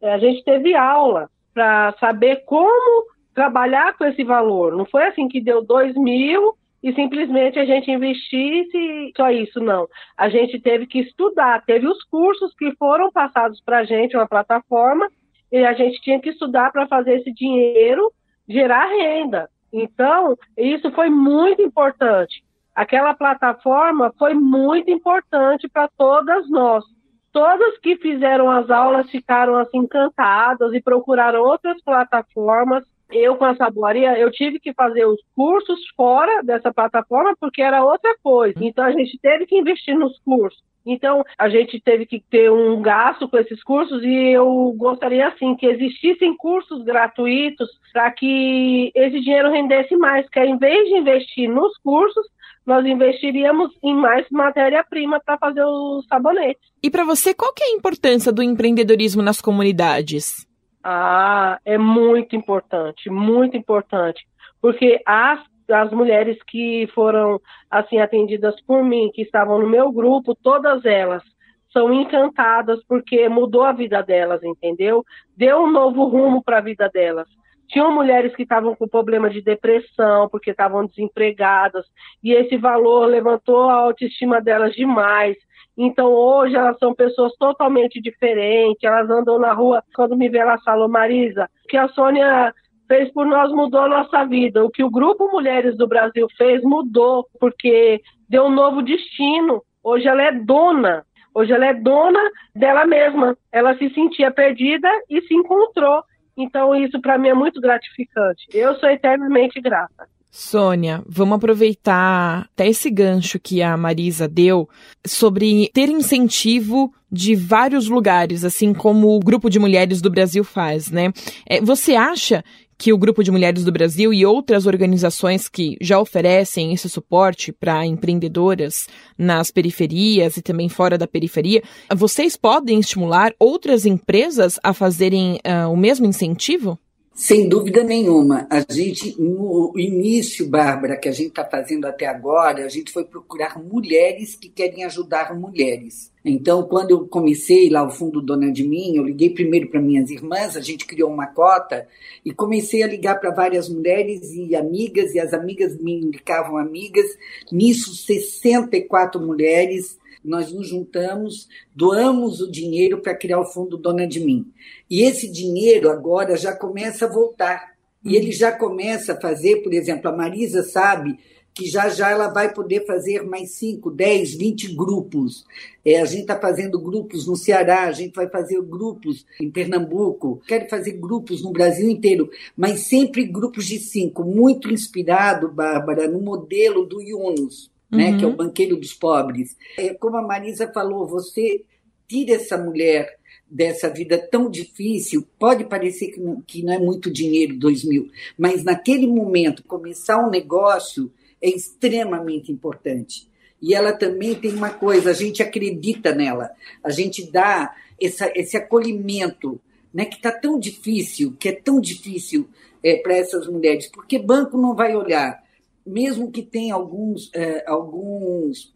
é, 0.00 0.14
a 0.14 0.18
gente 0.18 0.42
teve 0.42 0.74
aula 0.74 1.28
para 1.52 1.94
saber 2.00 2.44
como 2.46 3.04
trabalhar 3.36 3.94
com 3.98 4.04
esse 4.06 4.24
valor. 4.24 4.74
Não 4.74 4.86
foi 4.86 5.04
assim 5.04 5.28
que 5.28 5.42
deu 5.42 5.62
dois 5.62 5.94
mil 5.94 6.56
e 6.82 6.92
simplesmente 6.94 7.58
a 7.58 7.66
gente 7.66 7.90
investisse 7.90 9.12
só 9.14 9.30
isso, 9.30 9.60
não. 9.60 9.86
A 10.16 10.30
gente 10.30 10.58
teve 10.58 10.86
que 10.86 11.00
estudar, 11.00 11.62
teve 11.66 11.86
os 11.86 12.02
cursos 12.04 12.54
que 12.54 12.74
foram 12.76 13.12
passados 13.12 13.60
para 13.60 13.78
a 13.78 13.84
gente, 13.84 14.16
uma 14.16 14.26
plataforma, 14.26 15.06
e 15.52 15.58
a 15.64 15.74
gente 15.74 16.00
tinha 16.00 16.18
que 16.18 16.30
estudar 16.30 16.72
para 16.72 16.86
fazer 16.86 17.20
esse 17.20 17.30
dinheiro 17.32 18.10
gerar 18.48 18.86
renda. 18.86 19.50
Então, 19.70 20.34
isso 20.56 20.90
foi 20.92 21.10
muito 21.10 21.60
importante. 21.60 22.42
Aquela 22.74 23.12
plataforma 23.12 24.14
foi 24.18 24.32
muito 24.32 24.90
importante 24.90 25.68
para 25.68 25.88
todas 25.88 26.48
nós. 26.48 26.84
Todas 27.32 27.76
que 27.78 27.96
fizeram 27.96 28.50
as 28.50 28.70
aulas 28.70 29.10
ficaram 29.10 29.56
assim 29.56 29.78
encantadas 29.78 30.72
e 30.72 30.80
procuraram 30.80 31.42
outras 31.42 31.82
plataformas 31.82 32.84
eu 33.10 33.36
com 33.36 33.44
a 33.44 33.54
Saboaria, 33.54 34.18
eu 34.18 34.30
tive 34.30 34.58
que 34.58 34.72
fazer 34.72 35.04
os 35.04 35.20
cursos 35.34 35.78
fora 35.96 36.42
dessa 36.42 36.72
plataforma 36.72 37.34
porque 37.40 37.62
era 37.62 37.84
outra 37.84 38.16
coisa. 38.22 38.58
Então 38.60 38.84
a 38.84 38.92
gente 38.92 39.18
teve 39.18 39.46
que 39.46 39.56
investir 39.56 39.96
nos 39.96 40.18
cursos. 40.20 40.62
Então 40.84 41.24
a 41.36 41.48
gente 41.48 41.80
teve 41.80 42.06
que 42.06 42.22
ter 42.30 42.50
um 42.50 42.80
gasto 42.80 43.28
com 43.28 43.36
esses 43.38 43.62
cursos 43.62 44.02
e 44.04 44.32
eu 44.32 44.72
gostaria 44.76 45.26
assim 45.26 45.56
que 45.56 45.66
existissem 45.66 46.36
cursos 46.36 46.84
gratuitos 46.84 47.68
para 47.92 48.10
que 48.12 48.92
esse 48.94 49.20
dinheiro 49.20 49.50
rendesse 49.50 49.96
mais, 49.96 50.28
que 50.28 50.40
em 50.40 50.56
vez 50.56 50.88
de 50.88 50.96
investir 50.96 51.48
nos 51.48 51.76
cursos, 51.78 52.24
nós 52.64 52.84
investiríamos 52.84 53.70
em 53.82 53.94
mais 53.94 54.26
matéria-prima 54.30 55.20
para 55.24 55.38
fazer 55.38 55.64
os 55.64 56.04
sabonetes. 56.06 56.62
E 56.82 56.90
para 56.90 57.04
você, 57.04 57.32
qual 57.32 57.52
que 57.52 57.62
é 57.62 57.68
a 57.68 57.76
importância 57.76 58.32
do 58.32 58.42
empreendedorismo 58.42 59.22
nas 59.22 59.40
comunidades? 59.40 60.46
Ah, 60.88 61.58
é 61.64 61.76
muito 61.76 62.36
importante, 62.36 63.10
muito 63.10 63.56
importante, 63.56 64.24
porque 64.60 65.02
as 65.04 65.40
as 65.68 65.90
mulheres 65.90 66.38
que 66.46 66.86
foram 66.94 67.40
assim 67.68 67.98
atendidas 67.98 68.54
por 68.62 68.84
mim, 68.84 69.10
que 69.12 69.22
estavam 69.22 69.58
no 69.58 69.68
meu 69.68 69.90
grupo, 69.90 70.32
todas 70.32 70.84
elas 70.84 71.24
são 71.72 71.92
encantadas 71.92 72.78
porque 72.86 73.28
mudou 73.28 73.64
a 73.64 73.72
vida 73.72 74.00
delas, 74.00 74.44
entendeu? 74.44 75.04
Deu 75.36 75.64
um 75.64 75.72
novo 75.72 76.04
rumo 76.04 76.40
para 76.40 76.58
a 76.58 76.60
vida 76.60 76.88
delas. 76.88 77.26
Tinham 77.66 77.92
mulheres 77.92 78.36
que 78.36 78.44
estavam 78.44 78.76
com 78.76 78.86
problema 78.86 79.28
de 79.28 79.42
depressão 79.42 80.28
porque 80.28 80.52
estavam 80.52 80.86
desempregadas 80.86 81.84
e 82.22 82.32
esse 82.32 82.56
valor 82.56 83.06
levantou 83.06 83.68
a 83.68 83.74
autoestima 83.74 84.40
delas 84.40 84.72
demais. 84.72 85.36
Então 85.76 86.06
hoje 86.10 86.56
elas 86.56 86.78
são 86.78 86.94
pessoas 86.94 87.32
totalmente 87.36 88.00
diferentes, 88.00 88.82
elas 88.82 89.08
andam 89.10 89.38
na 89.38 89.52
rua, 89.52 89.82
quando 89.94 90.16
me 90.16 90.28
vê 90.28 90.38
elas 90.38 90.62
falam, 90.62 90.88
Marisa, 90.88 91.48
que 91.68 91.76
a 91.76 91.88
Sônia 91.88 92.54
fez 92.88 93.12
por 93.12 93.26
nós 93.26 93.52
mudou 93.52 93.80
a 93.80 93.88
nossa 93.88 94.24
vida. 94.24 94.64
O 94.64 94.70
que 94.70 94.82
o 94.82 94.90
Grupo 94.90 95.30
Mulheres 95.30 95.76
do 95.76 95.86
Brasil 95.86 96.26
fez 96.36 96.62
mudou, 96.62 97.26
porque 97.38 98.00
deu 98.28 98.44
um 98.44 98.50
novo 98.50 98.82
destino. 98.82 99.62
Hoje 99.82 100.08
ela 100.08 100.22
é 100.22 100.32
dona, 100.32 101.04
hoje 101.34 101.52
ela 101.52 101.66
é 101.66 101.74
dona 101.74 102.20
dela 102.54 102.86
mesma. 102.86 103.36
Ela 103.52 103.76
se 103.76 103.90
sentia 103.90 104.30
perdida 104.30 104.88
e 105.10 105.20
se 105.22 105.34
encontrou. 105.34 106.02
Então 106.36 106.74
isso 106.74 107.00
para 107.00 107.18
mim 107.18 107.28
é 107.28 107.34
muito 107.34 107.60
gratificante. 107.60 108.46
Eu 108.52 108.74
sou 108.76 108.88
eternamente 108.88 109.60
grata. 109.60 110.08
Sônia, 110.38 111.02
vamos 111.08 111.36
aproveitar 111.36 112.50
até 112.52 112.68
esse 112.68 112.90
gancho 112.90 113.40
que 113.40 113.62
a 113.62 113.74
Marisa 113.74 114.28
deu 114.28 114.68
sobre 115.06 115.70
ter 115.72 115.88
incentivo 115.88 116.92
de 117.10 117.34
vários 117.34 117.88
lugares, 117.88 118.44
assim 118.44 118.74
como 118.74 119.16
o 119.16 119.18
Grupo 119.18 119.48
de 119.48 119.58
Mulheres 119.58 120.02
do 120.02 120.10
Brasil 120.10 120.44
faz, 120.44 120.90
né? 120.90 121.10
É, 121.48 121.58
você 121.62 121.94
acha 121.94 122.44
que 122.76 122.92
o 122.92 122.98
Grupo 122.98 123.24
de 123.24 123.30
Mulheres 123.30 123.64
do 123.64 123.72
Brasil 123.72 124.12
e 124.12 124.26
outras 124.26 124.66
organizações 124.66 125.48
que 125.48 125.78
já 125.80 125.98
oferecem 125.98 126.74
esse 126.74 126.90
suporte 126.90 127.50
para 127.50 127.86
empreendedoras 127.86 128.88
nas 129.16 129.50
periferias 129.50 130.36
e 130.36 130.42
também 130.42 130.68
fora 130.68 130.98
da 130.98 131.08
periferia, 131.08 131.62
vocês 131.94 132.36
podem 132.36 132.78
estimular 132.78 133.32
outras 133.38 133.86
empresas 133.86 134.60
a 134.62 134.74
fazerem 134.74 135.40
uh, 135.46 135.72
o 135.72 135.76
mesmo 135.78 136.04
incentivo? 136.04 136.78
Sem 137.16 137.48
dúvida 137.48 137.82
nenhuma. 137.82 138.46
A 138.50 138.60
gente, 138.70 139.18
no 139.18 139.72
início, 139.74 140.46
Bárbara, 140.46 140.98
que 140.98 141.08
a 141.08 141.12
gente 141.12 141.28
está 141.28 141.46
fazendo 141.46 141.86
até 141.86 142.04
agora, 142.04 142.62
a 142.62 142.68
gente 142.68 142.92
foi 142.92 143.04
procurar 143.04 143.58
mulheres 143.58 144.36
que 144.36 144.50
querem 144.50 144.84
ajudar 144.84 145.34
mulheres. 145.34 146.12
Então, 146.22 146.64
quando 146.64 146.90
eu 146.90 147.08
comecei 147.08 147.70
lá 147.70 147.82
o 147.86 147.90
Fundo 147.90 148.20
Dona 148.20 148.52
de 148.52 148.68
Mim, 148.68 148.96
eu 148.96 149.02
liguei 149.02 149.30
primeiro 149.30 149.70
para 149.70 149.80
minhas 149.80 150.10
irmãs, 150.10 150.58
a 150.58 150.60
gente 150.60 150.84
criou 150.84 151.10
uma 151.10 151.26
cota 151.28 151.88
e 152.22 152.34
comecei 152.34 152.82
a 152.82 152.86
ligar 152.86 153.18
para 153.18 153.30
várias 153.30 153.66
mulheres 153.66 154.34
e 154.34 154.54
amigas, 154.54 155.14
e 155.14 155.18
as 155.18 155.32
amigas 155.32 155.74
me 155.80 155.94
indicavam 155.94 156.58
amigas. 156.58 157.06
Nisso, 157.50 157.94
64 157.94 159.18
mulheres 159.18 159.96
nós 160.26 160.52
nos 160.52 160.68
juntamos, 160.68 161.48
doamos 161.74 162.40
o 162.40 162.50
dinheiro 162.50 163.00
para 163.00 163.14
criar 163.14 163.40
o 163.40 163.46
fundo 163.46 163.76
Dona 163.76 164.06
de 164.06 164.20
Mim. 164.20 164.50
E 164.90 165.02
esse 165.02 165.30
dinheiro 165.30 165.90
agora 165.90 166.36
já 166.36 166.54
começa 166.54 167.06
a 167.06 167.12
voltar. 167.12 167.76
E 168.04 168.14
ele 168.14 168.32
já 168.32 168.52
começa 168.52 169.14
a 169.14 169.20
fazer, 169.20 169.62
por 169.62 169.72
exemplo, 169.72 170.08
a 170.08 170.16
Marisa 170.16 170.62
sabe 170.62 171.18
que 171.56 171.66
já 171.66 171.88
já 171.88 172.10
ela 172.10 172.28
vai 172.28 172.52
poder 172.52 172.84
fazer 172.84 173.22
mais 173.22 173.52
5, 173.52 173.90
10, 173.90 174.34
20 174.34 174.74
grupos. 174.74 175.46
É, 175.82 175.98
a 175.98 176.04
gente 176.04 176.20
está 176.20 176.38
fazendo 176.38 176.78
grupos 176.78 177.26
no 177.26 177.34
Ceará, 177.34 177.84
a 177.84 177.92
gente 177.92 178.14
vai 178.14 178.28
fazer 178.28 178.60
grupos 178.60 179.24
em 179.40 179.50
Pernambuco, 179.50 180.42
quero 180.46 180.68
fazer 180.68 180.92
grupos 180.92 181.42
no 181.42 181.52
Brasil 181.52 181.88
inteiro, 181.88 182.28
mas 182.54 182.80
sempre 182.80 183.24
grupos 183.24 183.64
de 183.64 183.78
cinco, 183.78 184.22
muito 184.22 184.70
inspirado, 184.70 185.48
Bárbara, 185.48 186.06
no 186.06 186.20
modelo 186.20 186.84
do 186.84 187.00
Yunus 187.00 187.74
né, 187.90 188.10
uhum. 188.10 188.18
que 188.18 188.24
é 188.24 188.26
o 188.26 188.30
uhum. 188.30 188.36
banqueiro 188.36 188.76
dos 188.76 188.92
pobres. 188.92 189.56
É, 189.78 189.94
como 189.94 190.16
a 190.16 190.22
Marisa 190.22 190.70
falou, 190.72 191.06
você 191.06 191.64
tira 192.08 192.34
essa 192.34 192.56
mulher 192.56 193.18
dessa 193.48 193.88
vida 193.88 194.18
tão 194.18 194.50
difícil, 194.50 195.26
pode 195.38 195.64
parecer 195.64 196.08
que 196.08 196.20
não, 196.20 196.40
que 196.40 196.62
não 196.62 196.72
é 196.72 196.78
muito 196.78 197.10
dinheiro, 197.10 197.56
dois 197.56 197.84
mil, 197.84 198.10
mas 198.36 198.64
naquele 198.64 199.06
momento, 199.06 199.62
começar 199.64 200.18
um 200.18 200.30
negócio 200.30 201.12
é 201.40 201.48
extremamente 201.48 202.50
importante. 202.50 203.28
E 203.62 203.74
ela 203.74 203.92
também 203.92 204.34
tem 204.34 204.52
uma 204.52 204.70
coisa, 204.70 205.10
a 205.10 205.14
gente 205.14 205.42
acredita 205.42 206.14
nela, 206.14 206.50
a 206.82 206.90
gente 206.90 207.30
dá 207.30 207.74
essa, 208.00 208.30
esse 208.34 208.56
acolhimento, 208.56 209.60
né, 209.94 210.04
que 210.04 210.16
está 210.16 210.30
tão 210.30 210.58
difícil, 210.58 211.34
que 211.38 211.48
é 211.48 211.52
tão 211.52 211.80
difícil 211.80 212.48
é, 212.82 212.96
para 212.96 213.16
essas 213.16 213.46
mulheres, 213.46 213.88
porque 213.90 214.18
banco 214.18 214.58
não 214.58 214.74
vai 214.74 214.94
olhar 214.94 215.42
mesmo 215.86 216.30
que 216.30 216.42
tenha 216.42 216.74
alguns, 216.74 217.30
é, 217.32 217.64
alguns 217.66 218.74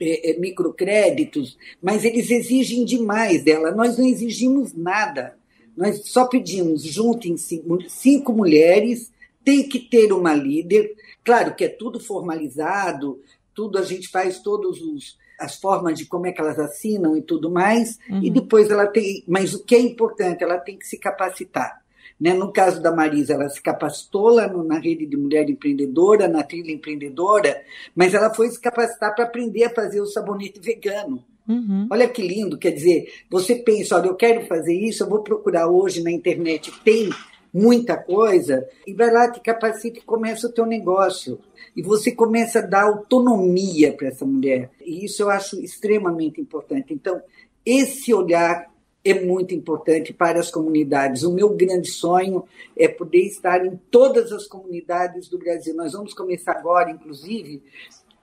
é, 0.00 0.30
é, 0.30 0.38
microcréditos, 0.38 1.56
mas 1.80 2.04
eles 2.04 2.30
exigem 2.30 2.84
demais 2.84 3.44
dela. 3.44 3.70
Nós 3.70 3.96
não 3.96 4.06
exigimos 4.06 4.74
nada. 4.74 5.36
Nós 5.76 6.08
só 6.08 6.26
pedimos, 6.26 6.82
juntem-se 6.82 7.64
cinco 7.88 8.32
mulheres, 8.32 9.10
tem 9.44 9.68
que 9.68 9.78
ter 9.78 10.12
uma 10.12 10.34
líder. 10.34 10.94
Claro 11.24 11.54
que 11.54 11.64
é 11.64 11.68
tudo 11.68 12.00
formalizado, 12.00 13.20
tudo 13.54 13.78
a 13.78 13.82
gente 13.82 14.08
faz 14.08 14.40
todos 14.40 14.80
os 14.82 15.20
as 15.38 15.56
formas 15.56 15.98
de 15.98 16.06
como 16.06 16.26
é 16.26 16.32
que 16.32 16.40
elas 16.40 16.58
assinam 16.58 17.16
e 17.16 17.22
tudo 17.22 17.50
mais, 17.50 17.98
uhum. 18.08 18.22
e 18.22 18.30
depois 18.30 18.70
ela 18.70 18.86
tem, 18.86 19.24
mas 19.26 19.54
o 19.54 19.64
que 19.64 19.74
é 19.74 19.80
importante, 19.80 20.44
ela 20.44 20.56
tem 20.56 20.78
que 20.78 20.86
se 20.86 20.96
capacitar. 20.96 21.81
Né? 22.20 22.34
No 22.34 22.52
caso 22.52 22.82
da 22.82 22.94
Marisa, 22.94 23.34
ela 23.34 23.48
se 23.48 23.60
capacitou 23.60 24.28
lá 24.28 24.46
no, 24.46 24.62
na 24.62 24.78
rede 24.78 25.06
de 25.06 25.16
mulher 25.16 25.48
empreendedora, 25.48 26.28
na 26.28 26.42
trilha 26.42 26.72
empreendedora, 26.72 27.62
mas 27.94 28.14
ela 28.14 28.32
foi 28.32 28.48
se 28.48 28.60
capacitar 28.60 29.14
para 29.14 29.24
aprender 29.24 29.64
a 29.64 29.70
fazer 29.70 30.00
o 30.00 30.06
sabonete 30.06 30.60
vegano. 30.60 31.24
Uhum. 31.48 31.88
Olha 31.90 32.08
que 32.08 32.22
lindo, 32.22 32.58
quer 32.58 32.70
dizer, 32.70 33.12
você 33.28 33.56
pensa, 33.56 33.96
olha, 33.96 34.06
eu 34.06 34.14
quero 34.14 34.46
fazer 34.46 34.74
isso, 34.74 35.02
eu 35.02 35.08
vou 35.08 35.22
procurar 35.22 35.68
hoje 35.68 36.02
na 36.02 36.10
internet, 36.10 36.72
tem 36.84 37.10
muita 37.52 37.96
coisa, 37.96 38.66
e 38.86 38.94
vai 38.94 39.12
lá, 39.12 39.30
te 39.30 39.40
capacita 39.40 39.98
e 39.98 40.02
começa 40.02 40.46
o 40.46 40.52
teu 40.52 40.64
negócio. 40.64 41.38
E 41.76 41.82
você 41.82 42.12
começa 42.12 42.60
a 42.60 42.66
dar 42.66 42.84
autonomia 42.84 43.92
para 43.92 44.08
essa 44.08 44.24
mulher. 44.24 44.70
E 44.80 45.04
isso 45.04 45.22
eu 45.22 45.30
acho 45.30 45.60
extremamente 45.60 46.40
importante. 46.40 46.94
Então, 46.94 47.20
esse 47.64 48.12
olhar 48.12 48.71
é 49.04 49.14
muito 49.14 49.54
importante 49.54 50.12
para 50.12 50.38
as 50.38 50.50
comunidades. 50.50 51.22
O 51.22 51.32
meu 51.32 51.50
grande 51.50 51.90
sonho 51.90 52.44
é 52.76 52.86
poder 52.86 53.22
estar 53.26 53.64
em 53.64 53.76
todas 53.90 54.32
as 54.32 54.46
comunidades 54.46 55.28
do 55.28 55.38
Brasil. 55.38 55.74
Nós 55.74 55.92
vamos 55.92 56.14
começar 56.14 56.52
agora, 56.52 56.90
inclusive, 56.90 57.62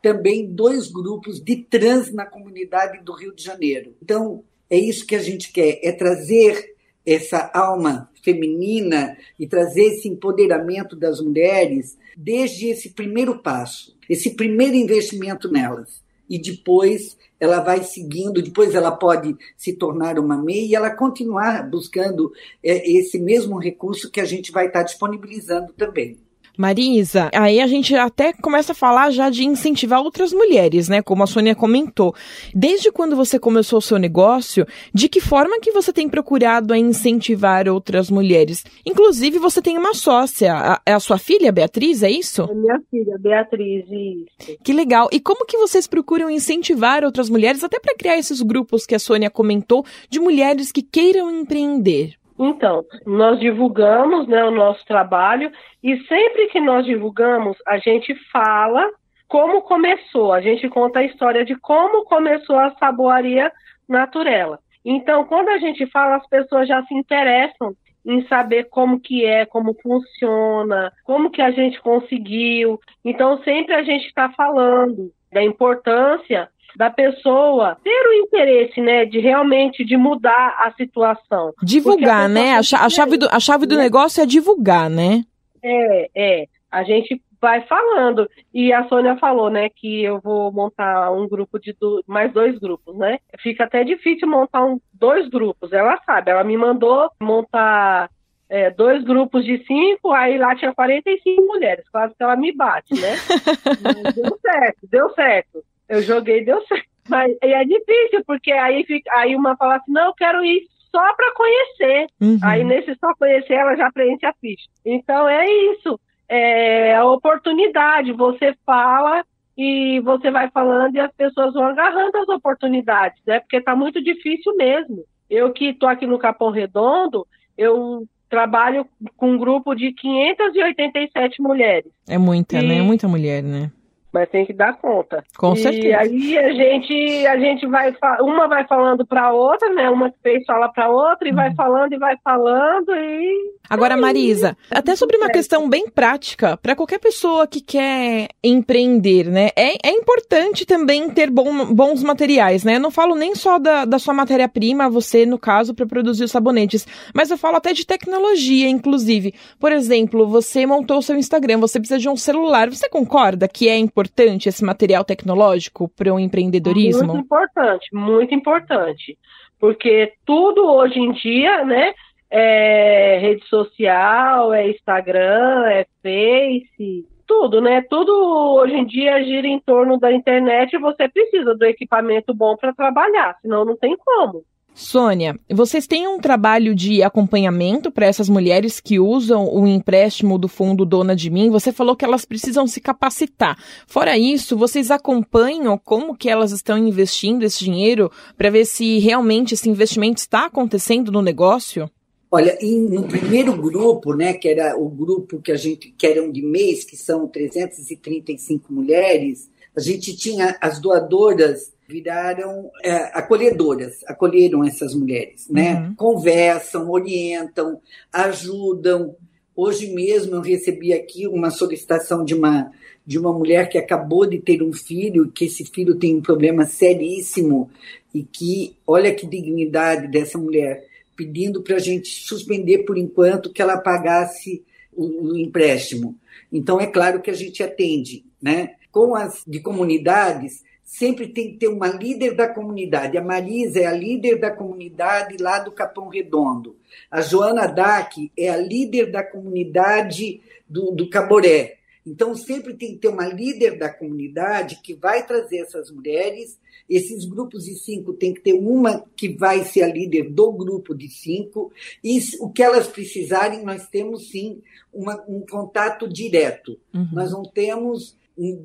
também 0.01 0.47
dois 0.47 0.89
grupos 0.89 1.41
de 1.41 1.57
trans 1.57 2.13
na 2.13 2.25
comunidade 2.25 3.03
do 3.03 3.11
Rio 3.11 3.35
de 3.35 3.43
Janeiro. 3.43 3.93
Então, 4.01 4.43
é 4.69 4.77
isso 4.77 5.05
que 5.05 5.15
a 5.15 5.21
gente 5.21 5.51
quer, 5.51 5.79
é 5.83 5.91
trazer 5.91 6.75
essa 7.05 7.49
alma 7.53 8.09
feminina 8.23 9.17
e 9.37 9.47
trazer 9.47 9.83
esse 9.83 10.07
empoderamento 10.07 10.95
das 10.95 11.19
mulheres 11.19 11.97
desde 12.15 12.67
esse 12.67 12.89
primeiro 12.89 13.39
passo, 13.39 13.97
esse 14.07 14.35
primeiro 14.35 14.75
investimento 14.75 15.51
nelas. 15.51 16.01
E 16.29 16.39
depois 16.39 17.17
ela 17.39 17.61
vai 17.61 17.83
seguindo, 17.83 18.41
depois 18.41 18.75
ela 18.75 18.91
pode 18.91 19.35
se 19.57 19.73
tornar 19.73 20.19
uma 20.19 20.37
MEI 20.37 20.67
e 20.67 20.75
ela 20.75 20.91
continuar 20.91 21.67
buscando 21.69 22.31
é, 22.63 22.91
esse 22.91 23.17
mesmo 23.17 23.57
recurso 23.57 24.11
que 24.11 24.19
a 24.19 24.25
gente 24.25 24.51
vai 24.51 24.67
estar 24.67 24.83
disponibilizando 24.83 25.73
também. 25.73 26.17
Marisa, 26.59 27.29
aí 27.33 27.61
a 27.61 27.67
gente 27.67 27.95
até 27.95 28.33
começa 28.33 28.73
a 28.73 28.75
falar 28.75 29.11
já 29.11 29.29
de 29.29 29.45
incentivar 29.45 30.01
outras 30.01 30.33
mulheres, 30.33 30.89
né? 30.89 31.01
Como 31.01 31.23
a 31.23 31.25
Sônia 31.25 31.55
comentou. 31.55 32.13
Desde 32.53 32.91
quando 32.91 33.15
você 33.15 33.39
começou 33.39 33.79
o 33.79 33.81
seu 33.81 33.97
negócio, 33.97 34.65
de 34.93 35.07
que 35.07 35.21
forma 35.21 35.61
que 35.61 35.71
você 35.71 35.93
tem 35.93 36.09
procurado 36.09 36.73
a 36.73 36.77
incentivar 36.77 37.69
outras 37.69 38.11
mulheres? 38.11 38.65
Inclusive, 38.85 39.39
você 39.39 39.61
tem 39.61 39.77
uma 39.77 39.93
sócia, 39.93 40.81
é 40.85 40.91
a 40.91 40.99
sua 40.99 41.17
filha, 41.17 41.49
Beatriz, 41.49 42.03
é 42.03 42.11
isso? 42.11 42.41
É 42.41 42.53
minha 42.53 42.81
filha, 42.91 43.17
Beatriz, 43.17 43.85
isso. 43.89 44.57
Que 44.61 44.73
legal. 44.73 45.07
E 45.13 45.19
como 45.21 45.45
que 45.45 45.57
vocês 45.57 45.87
procuram 45.87 46.29
incentivar 46.29 47.05
outras 47.05 47.29
mulheres, 47.29 47.63
até 47.63 47.79
para 47.79 47.95
criar 47.95 48.17
esses 48.17 48.41
grupos 48.41 48.85
que 48.85 48.95
a 48.95 48.99
Sônia 48.99 49.29
comentou, 49.29 49.85
de 50.09 50.19
mulheres 50.19 50.73
que 50.73 50.81
queiram 50.81 51.31
empreender? 51.31 52.18
Então, 52.39 52.85
nós 53.05 53.37
divulgamos 53.37 54.25
né, 54.25 54.45
o 54.45 54.51
nosso 54.51 54.85
trabalho 54.85 55.51
e 55.83 55.97
sempre 56.05 56.47
que 56.47 56.61
nós 56.61 56.85
divulgamos, 56.85 57.57
a 57.67 57.77
gente 57.77 58.15
fala 58.31 58.89
como 59.27 59.61
começou, 59.61 60.31
a 60.31 60.39
gente 60.39 60.67
conta 60.69 60.99
a 60.99 61.03
história 61.03 61.43
de 61.43 61.55
como 61.55 62.05
começou 62.05 62.57
a 62.57 62.71
saboaria 62.77 63.51
naturela. 63.87 64.57
Então, 64.85 65.25
quando 65.25 65.49
a 65.49 65.57
gente 65.57 65.85
fala, 65.87 66.15
as 66.15 66.27
pessoas 66.27 66.67
já 66.67 66.81
se 66.83 66.93
interessam 66.95 67.75
em 68.05 68.25
saber 68.27 68.69
como 68.69 68.99
que 68.99 69.25
é, 69.25 69.45
como 69.45 69.75
funciona, 69.83 70.91
como 71.03 71.29
que 71.29 71.41
a 71.41 71.51
gente 71.51 71.79
conseguiu. 71.81 72.79
Então, 73.03 73.43
sempre 73.43 73.75
a 73.75 73.83
gente 73.83 74.07
está 74.07 74.29
falando 74.31 75.11
da 75.31 75.43
importância 75.43 76.49
da 76.75 76.89
pessoa 76.89 77.77
ter 77.83 78.07
o 78.07 78.13
interesse, 78.13 78.79
né, 78.81 79.05
de 79.05 79.19
realmente 79.19 79.83
de 79.83 79.97
mudar 79.97 80.55
a 80.59 80.71
situação. 80.73 81.53
Divulgar, 81.63 82.25
a 82.25 82.27
né? 82.27 82.53
A, 82.53 82.59
a, 82.59 82.89
chave 82.89 83.17
do, 83.17 83.27
a 83.29 83.39
chave 83.39 83.65
do 83.65 83.75
né? 83.75 83.83
negócio 83.83 84.21
é 84.21 84.25
divulgar, 84.25 84.89
né? 84.89 85.23
É, 85.63 86.09
é. 86.15 86.45
A 86.71 86.83
gente 86.83 87.21
vai 87.41 87.61
falando. 87.61 88.29
E 88.53 88.71
a 88.73 88.87
Sônia 88.87 89.15
falou, 89.17 89.49
né, 89.49 89.69
que 89.69 90.03
eu 90.03 90.19
vou 90.19 90.51
montar 90.51 91.11
um 91.11 91.27
grupo 91.27 91.59
de 91.59 91.73
do, 91.73 92.03
mais 92.05 92.31
dois 92.31 92.57
grupos, 92.59 92.95
né? 92.97 93.19
Fica 93.39 93.63
até 93.63 93.83
difícil 93.83 94.27
montar 94.27 94.65
um, 94.65 94.79
dois 94.93 95.27
grupos. 95.29 95.71
Ela 95.71 95.99
sabe, 96.05 96.31
ela 96.31 96.43
me 96.43 96.57
mandou 96.57 97.09
montar 97.21 98.09
é, 98.49 98.69
dois 98.71 99.03
grupos 99.03 99.45
de 99.45 99.63
cinco, 99.65 100.11
aí 100.11 100.37
lá 100.37 100.55
tinha 100.55 100.73
45 100.73 101.41
mulheres, 101.45 101.87
quase 101.89 102.15
que 102.15 102.23
ela 102.23 102.35
me 102.35 102.51
bate, 102.51 102.99
né? 102.99 103.15
deu 104.15 104.37
certo, 104.41 104.87
deu 104.89 105.09
certo. 105.13 105.63
Eu 105.89 106.01
joguei, 106.01 106.45
deu 106.45 106.61
certo. 106.67 106.87
Mas 107.09 107.35
e 107.43 107.53
é 107.53 107.65
difícil, 107.65 108.23
porque 108.25 108.51
aí, 108.51 108.85
fica, 108.85 109.11
aí 109.17 109.35
uma 109.35 109.57
fala 109.57 109.77
assim, 109.77 109.91
não, 109.91 110.05
eu 110.05 110.13
quero 110.13 110.45
ir 110.45 110.61
só 110.91 111.13
para 111.15 111.33
conhecer. 111.33 112.07
Uhum. 112.21 112.39
Aí 112.43 112.63
nesse 112.63 112.95
só 112.99 113.13
conhecer, 113.15 113.53
ela 113.53 113.75
já 113.75 113.91
preenche 113.91 114.25
a 114.27 114.33
ficha. 114.33 114.67
Então 114.85 115.27
é 115.27 115.45
isso 115.73 115.99
é, 116.29 116.95
a 116.95 117.05
oportunidade. 117.05 118.13
Você 118.13 118.55
fala 118.65 119.25
e 119.57 119.99
você 120.01 120.29
vai 120.29 120.49
falando 120.51 120.95
e 120.95 120.99
as 120.99 121.11
pessoas 121.11 121.53
vão 121.53 121.65
agarrando 121.65 122.17
as 122.17 122.29
oportunidades, 122.29 123.19
né? 123.25 123.39
Porque 123.39 123.57
está 123.57 123.75
muito 123.75 124.01
difícil 124.01 124.55
mesmo. 124.55 125.03
Eu 125.29 125.51
que 125.51 125.65
estou 125.69 125.89
aqui 125.89 126.05
no 126.05 126.19
Capão 126.19 126.51
Redondo, 126.51 127.27
eu 127.57 128.07
trabalho 128.29 128.87
com 129.17 129.31
um 129.31 129.37
grupo 129.37 129.75
de 129.75 129.91
587 129.93 131.41
mulheres. 131.41 131.91
É 132.07 132.17
muita, 132.17 132.59
e... 132.59 132.67
né? 132.67 132.77
É 132.77 132.81
muita 132.81 133.07
mulher, 133.07 133.43
né? 133.43 133.71
Mas 134.11 134.29
tem 134.29 134.45
que 134.45 134.53
dar 134.53 134.77
conta. 134.77 135.23
Com 135.37 135.53
e 135.53 135.57
certeza. 135.57 135.87
E 135.87 135.93
aí 135.93 136.37
a 136.37 136.53
gente, 136.53 137.27
a 137.27 137.37
gente 137.37 137.67
vai, 137.67 137.95
uma 138.21 138.47
vai 138.47 138.65
falando 138.67 139.05
para 139.05 139.31
outra, 139.31 139.69
né? 139.69 139.89
Uma 139.89 140.11
fez 140.23 140.43
fala 140.45 140.67
para 140.69 140.89
outra 140.89 141.27
e 141.27 141.31
uhum. 141.31 141.37
vai 141.37 141.53
falando 141.53 141.93
e 141.93 141.97
vai 141.97 142.17
falando 142.23 142.89
e. 142.95 143.59
Agora, 143.69 143.95
Marisa, 143.95 144.57
até 144.71 144.95
sobre 144.95 145.17
uma 145.17 145.29
questão 145.29 145.69
bem 145.69 145.87
prática, 145.87 146.57
para 146.57 146.75
qualquer 146.75 146.99
pessoa 146.99 147.45
que 147.45 147.61
quer 147.61 148.29
empreender, 148.43 149.25
né? 149.25 149.49
É, 149.55 149.87
é 149.87 149.91
importante 149.91 150.65
também 150.65 151.09
ter 151.11 151.29
bom, 151.29 151.73
bons 151.73 152.01
materiais, 152.01 152.63
né? 152.63 152.77
Eu 152.77 152.79
não 152.79 152.91
falo 152.91 153.13
nem 153.13 153.35
só 153.35 153.59
da, 153.59 153.85
da 153.85 153.99
sua 153.99 154.13
matéria-prima, 154.13 154.89
você, 154.89 155.25
no 155.25 155.37
caso, 155.37 155.75
para 155.75 155.85
produzir 155.85 156.23
os 156.23 156.31
sabonetes, 156.31 156.87
mas 157.13 157.29
eu 157.29 157.37
falo 157.37 157.57
até 157.57 157.73
de 157.73 157.85
tecnologia, 157.85 158.67
inclusive. 158.67 159.35
Por 159.59 159.71
exemplo, 159.71 160.25
você 160.27 160.65
montou 160.65 160.97
o 160.97 161.03
seu 161.03 161.15
Instagram, 161.15 161.59
você 161.59 161.79
precisa 161.79 161.99
de 161.99 162.09
um 162.09 162.17
celular. 162.17 162.69
Você 162.69 162.89
concorda 162.89 163.47
que 163.47 163.69
é 163.69 163.77
importante? 163.77 163.98
Importante 163.99 164.47
esse 164.47 164.63
material 164.63 165.03
tecnológico 165.03 165.89
para 165.89 166.13
o 166.13 166.19
empreendedorismo? 166.19 167.13
Muito 167.13 167.25
importante, 167.25 167.87
muito 167.93 168.33
importante. 168.33 169.17
Porque 169.59 170.13
tudo 170.25 170.65
hoje 170.65 170.99
em 170.99 171.11
dia, 171.11 171.65
né? 171.65 171.93
É 172.31 173.17
rede 173.19 173.43
social, 173.47 174.53
é 174.53 174.69
Instagram, 174.69 175.65
é 175.65 175.85
Face, 176.03 177.05
tudo, 177.27 177.59
né? 177.59 177.81
Tudo 177.89 178.11
hoje 178.55 178.75
em 178.75 178.85
dia 178.85 179.23
gira 179.23 179.47
em 179.47 179.59
torno 179.59 179.99
da 179.99 180.11
internet 180.11 180.73
e 180.73 180.79
você 180.79 181.09
precisa 181.09 181.55
do 181.55 181.65
equipamento 181.65 182.33
bom 182.33 182.55
para 182.55 182.73
trabalhar, 182.73 183.35
senão 183.41 183.65
não 183.65 183.75
tem 183.75 183.97
como. 183.97 184.43
Sônia, 184.73 185.37
vocês 185.49 185.85
têm 185.85 186.07
um 186.07 186.19
trabalho 186.19 186.73
de 186.73 187.03
acompanhamento 187.03 187.91
para 187.91 188.05
essas 188.05 188.29
mulheres 188.29 188.79
que 188.79 188.99
usam 188.99 189.53
o 189.53 189.67
empréstimo 189.67 190.37
do 190.37 190.47
fundo 190.47 190.85
Dona 190.85 191.15
de 191.15 191.29
Mim? 191.29 191.49
Você 191.49 191.73
falou 191.73 191.95
que 191.95 192.05
elas 192.05 192.23
precisam 192.23 192.65
se 192.65 192.79
capacitar. 192.79 193.57
Fora 193.85 194.17
isso, 194.17 194.55
vocês 194.55 194.89
acompanham 194.89 195.77
como 195.77 196.15
que 196.15 196.29
elas 196.29 196.51
estão 196.51 196.77
investindo 196.77 197.43
esse 197.43 197.63
dinheiro 197.63 198.09
para 198.37 198.49
ver 198.49 198.65
se 198.65 198.99
realmente 198.99 199.53
esse 199.53 199.69
investimento 199.69 200.19
está 200.19 200.45
acontecendo 200.45 201.11
no 201.11 201.21
negócio? 201.21 201.89
Olha, 202.31 202.57
no 202.61 203.07
primeiro 203.07 203.59
grupo, 203.59 204.13
né, 204.13 204.33
que 204.33 204.47
era 204.47 204.77
o 204.77 204.87
grupo 204.87 205.41
que 205.41 205.51
a 205.51 205.57
gente 205.57 205.91
que 205.97 206.05
eram 206.05 206.31
de 206.31 206.43
mês, 206.43 206.83
que 206.83 206.95
são 206.95 207.27
335 207.27 208.71
mulheres, 208.71 209.49
a 209.75 209.79
gente 209.79 210.15
tinha 210.15 210.55
as 210.61 210.79
doadoras 210.79 211.73
viraram 211.89 212.69
é, 212.83 212.95
acolhedoras, 213.17 214.03
acolheram 214.05 214.63
essas 214.63 214.93
mulheres, 214.93 215.47
né? 215.49 215.73
Uhum. 215.73 215.95
Conversam, 215.95 216.87
orientam, 216.91 217.81
ajudam. 218.13 219.15
Hoje 219.55 219.91
mesmo 219.91 220.35
eu 220.35 220.41
recebi 220.41 220.93
aqui 220.93 221.27
uma 221.27 221.49
solicitação 221.49 222.23
de 222.23 222.35
uma 222.35 222.71
de 223.05 223.17
uma 223.17 223.33
mulher 223.33 223.67
que 223.69 223.77
acabou 223.79 224.27
de 224.27 224.37
ter 224.37 224.61
um 224.61 224.71
filho, 224.71 225.31
que 225.31 225.45
esse 225.45 225.65
filho 225.65 225.95
tem 225.95 226.15
um 226.15 226.21
problema 226.21 226.67
seríssimo 226.67 227.71
e 228.13 228.21
que 228.21 228.75
olha 228.85 229.15
que 229.15 229.25
dignidade 229.25 230.07
dessa 230.07 230.37
mulher 230.37 230.85
pedindo 231.15 231.63
para 231.63 231.77
a 231.77 231.79
gente 231.79 232.07
suspender 232.07 232.79
por 232.85 232.99
enquanto 232.99 233.51
que 233.51 233.63
ela 233.63 233.77
pagasse 233.77 234.63
o, 234.93 235.31
o 235.31 235.37
empréstimo. 235.37 236.15
Então 236.53 236.79
é 236.79 236.85
claro 236.85 237.19
que 237.19 237.31
a 237.31 237.33
gente 237.33 237.63
atende, 237.63 238.23
né? 238.39 238.75
Com 238.91 239.15
as 239.15 239.41
de 239.47 239.59
comunidades 239.59 240.63
sempre 240.89 241.27
tem 241.27 241.51
que 241.51 241.59
ter 241.59 241.67
uma 241.67 241.87
líder 241.87 242.35
da 242.35 242.47
comunidade. 242.47 243.15
A 243.15 243.23
Marisa 243.23 243.79
é 243.79 243.85
a 243.85 243.93
líder 243.93 244.39
da 244.39 244.49
comunidade 244.49 245.37
lá 245.37 245.59
do 245.59 245.71
Capão 245.71 246.09
Redondo. 246.09 246.75
A 247.11 247.21
Joana 247.21 247.67
Dac 247.67 248.31
é 248.35 248.49
a 248.49 248.57
líder 248.57 249.11
da 249.11 249.23
comunidade 249.23 250.41
do, 250.67 250.89
do 250.89 251.07
Caboré. 251.07 251.77
Então, 252.03 252.33
sempre 252.33 252.73
tem 252.73 252.93
que 252.93 253.01
ter 253.01 253.07
uma 253.07 253.27
líder 253.27 253.77
da 253.77 253.87
comunidade 253.87 254.81
que 254.81 254.95
vai 254.95 255.23
trazer 255.27 255.57
essas 255.57 255.91
mulheres. 255.91 256.57
Esses 256.89 257.23
grupos 257.23 257.65
de 257.65 257.75
cinco 257.75 258.13
tem 258.13 258.33
que 258.33 258.41
ter 258.41 258.53
uma 258.53 259.05
que 259.15 259.29
vai 259.29 259.63
ser 259.65 259.83
a 259.83 259.87
líder 259.87 260.31
do 260.31 260.51
grupo 260.51 260.95
de 260.95 261.07
cinco. 261.07 261.71
E 262.03 262.19
o 262.39 262.49
que 262.49 262.63
elas 262.63 262.87
precisarem, 262.87 263.63
nós 263.63 263.87
temos 263.89 264.31
sim 264.31 264.59
uma, 264.91 265.23
um 265.27 265.45
contato 265.47 266.09
direto. 266.09 266.79
Uhum. 266.91 267.09
Nós 267.13 267.31
não 267.31 267.43
temos 267.43 268.17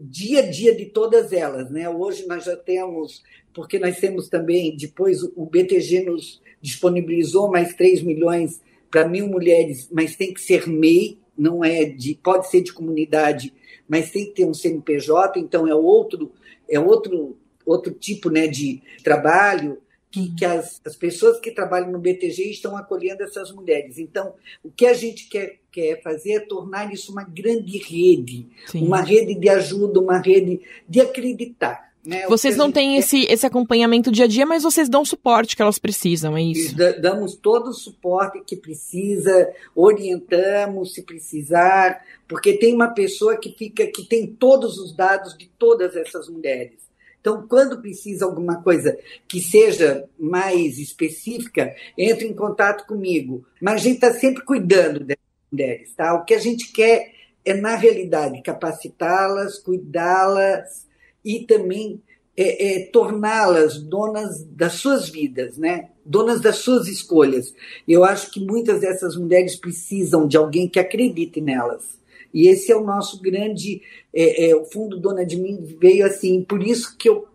dia 0.03 0.41
a 0.41 0.51
dia 0.51 0.75
de 0.75 0.87
todas 0.87 1.33
elas. 1.33 1.71
Né? 1.71 1.89
Hoje 1.89 2.27
nós 2.27 2.45
já 2.45 2.57
temos, 2.57 3.23
porque 3.53 3.79
nós 3.79 3.99
temos 3.99 4.29
também, 4.29 4.77
depois 4.77 5.23
o 5.23 5.47
BTG 5.47 6.05
nos 6.05 6.41
disponibilizou 6.61 7.51
mais 7.51 7.75
3 7.75 8.03
milhões 8.03 8.61
para 8.91 9.09
mil 9.09 9.27
mulheres, 9.27 9.89
mas 9.91 10.15
tem 10.15 10.33
que 10.33 10.41
ser 10.41 10.69
MEI, 10.69 11.19
não 11.37 11.65
é 11.65 11.85
de, 11.85 12.15
pode 12.15 12.49
ser 12.49 12.61
de 12.61 12.73
comunidade, 12.73 13.53
mas 13.89 14.11
tem 14.11 14.27
que 14.27 14.33
ter 14.33 14.45
um 14.45 14.55
CNPJ, 14.55 15.41
então 15.41 15.67
é 15.67 15.75
outro, 15.75 16.31
é 16.71 16.79
outro, 16.79 17.37
outro 17.67 17.93
tipo 17.93 18.31
né, 18.31 18.47
de 18.47 18.81
trabalho 19.03 19.79
que, 20.15 20.33
que 20.33 20.45
as, 20.45 20.81
as 20.87 20.95
pessoas 20.95 21.41
que 21.41 21.51
trabalham 21.51 21.91
no 21.91 21.99
BTG 21.99 22.51
estão 22.51 22.77
acolhendo 22.77 23.25
essas 23.25 23.51
mulheres. 23.51 23.99
Então, 23.99 24.33
o 24.63 24.71
que 24.71 24.87
a 24.87 24.95
gente 24.95 25.29
quer, 25.29 25.59
quer 25.73 26.01
fazer 26.03 26.35
é 26.35 26.41
tornar 26.41 26.93
isso 26.93 27.11
uma 27.11 27.25
grande 27.25 27.79
rede, 27.79 28.47
Sim. 28.67 28.87
uma 28.87 29.01
rede 29.01 29.35
de 29.35 29.49
ajuda, 29.49 29.99
uma 29.99 30.19
rede 30.19 30.61
de 30.89 31.01
acreditar. 31.01 31.93
Né? 32.07 32.27
Vocês 32.29 32.57
não 32.57 32.71
têm 32.71 32.97
esse, 32.97 33.25
esse 33.25 33.45
acompanhamento 33.47 34.13
dia 34.13 34.27
a 34.27 34.29
dia, 34.29 34.47
mas 34.47 34.63
vocês 34.63 34.89
dão 34.89 35.03
o 35.03 35.07
suporte 35.07 35.57
que 35.57 35.63
elas 35.63 35.79
precisam, 35.79 36.37
é 36.37 36.43
isso? 36.43 36.77
Damos 37.01 37.35
todo 37.35 37.71
o 37.71 37.75
suporte 37.75 38.43
que 38.47 38.57
precisa, 38.57 39.51
orientamos 39.75 40.95
se 40.95 41.03
precisar, 41.03 42.05
porque 42.29 42.53
tem 42.53 42.75
uma 42.75 42.89
pessoa 42.89 43.37
que 43.39 43.51
fica 43.51 43.87
que 43.87 44.05
tem 44.05 44.27
todos 44.27 44.79
os 44.79 44.95
dados 44.95 45.37
de 45.37 45.51
todas 45.59 45.97
essas 45.97 46.29
mulheres. 46.29 46.85
Então, 47.25 47.47
quando 47.49 47.81
precisa 47.81 48.27
alguma 48.27 48.63
coisa 48.63 48.99
que 49.27 49.41
seja 49.41 50.05
mais 50.19 50.79
específica, 50.79 51.75
entre 51.97 52.29
em 52.29 52.35
contato 52.35 52.87
comigo. 52.87 53.47
Mas 53.63 53.77
a 53.77 53.79
gente 53.79 53.95
está 53.95 54.13
sempre 54.13 54.45
cuidando 54.45 55.01
dessas 55.01 55.25
mulheres, 55.51 55.95
tá? 55.95 56.13
O 56.13 56.27
que 56.27 56.35
a 56.35 56.39
gente 56.39 56.71
quer 56.71 57.15
é, 57.43 57.55
na 57.55 57.77
realidade, 57.77 58.43
capacitá-las, 58.43 59.59
cuidá-las 59.59 60.87
e 61.25 61.47
também 61.47 62.03
é, 62.37 62.83
é, 62.83 62.87
torná-las 62.91 63.79
donas 63.79 64.45
das 64.45 64.75
suas 64.75 65.09
vidas, 65.09 65.57
né? 65.57 65.89
Donas 66.05 66.43
das 66.43 66.57
suas 66.57 66.89
escolhas. 66.89 67.55
Eu 67.89 68.05
acho 68.05 68.31
que 68.31 68.39
muitas 68.39 68.83
dessas 68.83 69.17
mulheres 69.17 69.57
precisam 69.57 70.29
de 70.29 70.37
alguém 70.37 70.69
que 70.69 70.79
acredite 70.79 71.41
nelas. 71.41 71.99
E 72.35 72.49
esse 72.49 72.73
é 72.73 72.77
o 72.77 72.85
nosso 72.85 73.23
grande. 73.23 73.81
É, 74.13 74.51
é, 74.51 74.57
o 74.57 74.65
Fundo 74.65 74.99
Dona 74.99 75.25
de 75.25 75.37
Mim 75.37 75.63
veio 75.81 76.05
assim, 76.05 76.43
por 76.43 76.63
isso 76.63 76.97
que 76.99 77.09
eu 77.09 77.29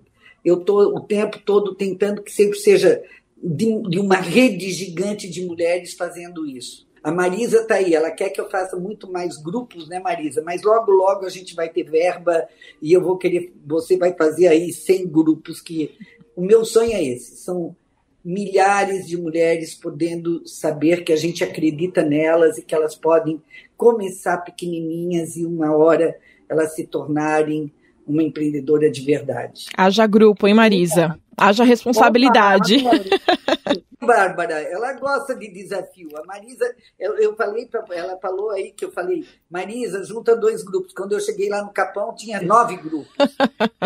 estou 0.43 0.95
o 0.95 0.99
tempo 0.99 1.39
todo 1.39 1.73
tentando 1.73 2.21
que 2.21 2.31
sempre 2.31 2.59
seja 2.59 3.01
de, 3.41 3.81
de 3.89 3.99
uma 3.99 4.17
rede 4.17 4.69
gigante 4.71 5.29
de 5.29 5.45
mulheres 5.45 5.93
fazendo 5.93 6.45
isso. 6.45 6.87
A 7.01 7.11
Marisa 7.13 7.61
está 7.61 7.75
aí, 7.75 7.93
ela 7.93 8.11
quer 8.11 8.29
que 8.29 8.41
eu 8.41 8.49
faça 8.49 8.75
muito 8.75 9.09
mais 9.09 9.37
grupos, 9.37 9.87
né, 9.87 9.99
Marisa? 9.99 10.41
Mas 10.41 10.61
logo, 10.63 10.91
logo 10.91 11.25
a 11.25 11.29
gente 11.29 11.55
vai 11.55 11.69
ter 11.69 11.83
verba 11.83 12.45
e 12.81 12.91
eu 12.91 13.01
vou 13.01 13.17
querer, 13.17 13.53
você 13.65 13.95
vai 13.95 14.13
fazer 14.13 14.47
aí 14.47 14.73
100 14.73 15.07
grupos 15.07 15.61
que 15.61 15.95
o 16.35 16.41
meu 16.41 16.65
sonho 16.65 16.91
é 16.91 17.01
esse, 17.01 17.37
são 17.37 17.73
milhares 18.23 19.07
de 19.07 19.17
mulheres 19.17 19.73
podendo 19.73 20.45
saber 20.47 21.03
que 21.03 21.13
a 21.13 21.15
gente 21.15 21.43
acredita 21.43 22.03
nelas 22.03 22.57
e 22.57 22.61
que 22.61 22.75
elas 22.75 22.95
podem 22.95 23.41
começar 23.77 24.37
pequenininhas 24.37 25.37
e 25.37 25.45
uma 25.45 25.75
hora 25.75 26.15
elas 26.47 26.75
se 26.75 26.85
tornarem 26.85 27.71
uma 28.05 28.23
empreendedora 28.23 28.89
de 28.89 29.01
verdade. 29.01 29.67
Haja 29.77 30.07
grupo, 30.07 30.47
hein, 30.47 30.53
Marisa? 30.53 31.19
Haja 31.39 31.63
responsabilidade. 31.63 32.83
Bárbara, 34.01 34.61
ela 34.61 34.93
gosta 34.93 35.35
de 35.35 35.51
desafio. 35.51 36.09
A 36.15 36.25
Marisa, 36.25 36.73
eu, 36.97 37.17
eu 37.17 37.35
falei 37.35 37.65
para 37.65 37.83
ela 37.91 38.17
falou 38.17 38.49
aí 38.51 38.71
que 38.71 38.85
eu 38.85 38.91
falei, 38.91 39.25
Marisa, 39.49 40.03
junta 40.03 40.35
dois 40.35 40.63
grupos. 40.63 40.93
Quando 40.93 41.11
eu 41.11 41.19
cheguei 41.19 41.49
lá 41.49 41.61
no 41.61 41.71
Capão, 41.71 42.15
tinha 42.15 42.41
nove 42.41 42.77
grupos. 42.77 43.13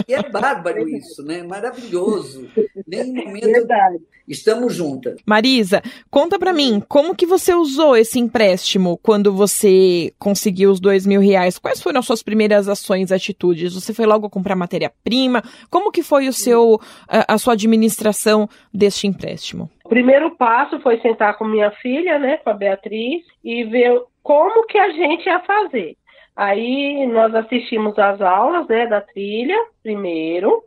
E 0.08 0.14
é 0.14 0.30
bárbaro 0.30 0.88
isso, 0.90 1.24
né? 1.24 1.42
Maravilhoso. 1.42 2.48
Nem 2.86 3.12
momento 3.12 3.46
Verdade. 3.46 4.02
estamos 4.28 4.74
juntas. 4.74 5.20
Marisa, 5.26 5.82
conta 6.12 6.38
para 6.38 6.54
mim, 6.54 6.82
como 6.88 7.16
que 7.16 7.26
você 7.26 7.54
usou 7.56 7.98
esse 7.98 8.20
empréstimo 8.20 9.00
quando 9.02 9.34
você 9.34 10.14
conseguiu 10.20 10.72
os 10.72 10.80
dois 10.80 11.08
mil 11.08 11.22
reais? 11.22 11.58
Quais 11.58 11.82
foram 11.82 12.00
as 12.00 12.06
suas 12.06 12.22
primeiras 12.22 12.68
ações, 12.68 13.12
atitudes? 13.12 13.74
Você 13.74 13.94
foi 13.94 14.06
logo 14.06 14.30
comprar 14.30 14.56
matéria-prima? 14.56 15.44
Como 15.72 15.92
que 15.92 16.04
foi 16.04 16.28
o 16.28 16.34
seu, 16.34 16.80
a, 17.08 17.34
a 17.34 17.38
sua 17.44 17.54
administração 17.54 18.48
deste 18.74 19.06
empréstimo? 19.06 19.70
O 19.86 19.90
primeiro 19.90 20.36
passo 20.36 20.80
foi 20.80 21.00
sentar 21.00 21.38
com 21.38 21.46
minha 21.46 21.72
filha, 21.72 22.18
né, 22.18 22.38
com 22.38 22.50
a 22.50 22.54
Beatriz, 22.54 23.24
e 23.44 23.64
ver 23.66 24.02
como 24.24 24.66
que 24.66 24.78
a 24.78 24.90
gente 24.90 25.26
ia 25.26 25.40
fazer. 25.42 25.96
Aí 26.36 27.06
nós 27.06 27.36
assistimos 27.36 27.98
às 28.00 28.20
aulas, 28.22 28.68
né, 28.68 28.88
da 28.88 29.02
trilha, 29.02 29.58
primeiro. 29.84 30.64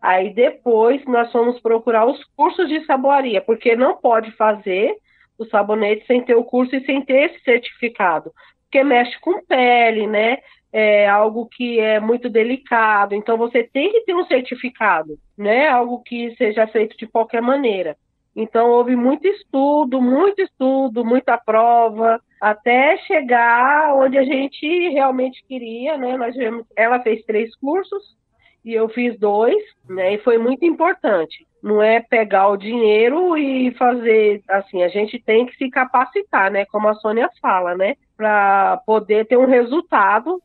Aí 0.00 0.32
depois 0.32 1.04
nós 1.06 1.30
fomos 1.32 1.60
procurar 1.60 2.06
os 2.06 2.22
cursos 2.36 2.68
de 2.68 2.84
saboaria, 2.86 3.40
porque 3.40 3.74
não 3.74 3.96
pode 3.96 4.30
fazer 4.32 4.94
o 5.38 5.44
sabonete 5.46 6.06
sem 6.06 6.22
ter 6.22 6.34
o 6.34 6.44
curso 6.44 6.76
e 6.76 6.84
sem 6.84 7.02
ter 7.02 7.30
esse 7.30 7.42
certificado, 7.42 8.30
porque 8.64 8.84
mexe 8.84 9.18
com 9.20 9.42
pele, 9.46 10.06
né? 10.06 10.38
É 10.72 11.08
algo 11.08 11.46
que 11.46 11.80
é 11.80 11.98
muito 11.98 12.30
delicado, 12.30 13.14
então 13.14 13.36
você 13.36 13.64
tem 13.64 13.90
que 13.90 14.02
ter 14.02 14.14
um 14.14 14.24
certificado, 14.24 15.18
né? 15.36 15.68
Algo 15.68 16.00
que 16.02 16.34
seja 16.36 16.66
feito 16.68 16.96
de 16.96 17.08
qualquer 17.08 17.42
maneira. 17.42 17.96
Então, 18.36 18.70
houve 18.70 18.94
muito 18.94 19.26
estudo, 19.26 20.00
muito 20.00 20.40
estudo, 20.40 21.04
muita 21.04 21.36
prova, 21.36 22.20
até 22.40 22.96
chegar 22.98 23.94
onde 23.96 24.16
a 24.16 24.22
gente 24.22 24.88
realmente 24.90 25.44
queria, 25.46 25.96
né? 25.96 26.16
Nós 26.16 26.32
tivemos, 26.34 26.64
ela 26.76 27.00
fez 27.00 27.24
três 27.24 27.54
cursos 27.56 28.16
e 28.64 28.72
eu 28.72 28.88
fiz 28.88 29.18
dois, 29.18 29.62
né? 29.88 30.14
E 30.14 30.18
foi 30.18 30.38
muito 30.38 30.64
importante. 30.64 31.46
Não 31.62 31.82
é 31.82 32.00
pegar 32.00 32.48
o 32.48 32.56
dinheiro 32.56 33.36
e 33.36 33.72
fazer 33.72 34.42
assim, 34.48 34.82
a 34.82 34.88
gente 34.88 35.18
tem 35.22 35.44
que 35.44 35.56
se 35.56 35.68
capacitar, 35.68 36.50
né? 36.50 36.64
Como 36.66 36.88
a 36.88 36.94
Sônia 36.94 37.28
fala, 37.42 37.74
né? 37.74 37.96
Para 38.16 38.80
poder 38.86 39.26
ter 39.26 39.36
um 39.36 39.46
resultado 39.46 40.40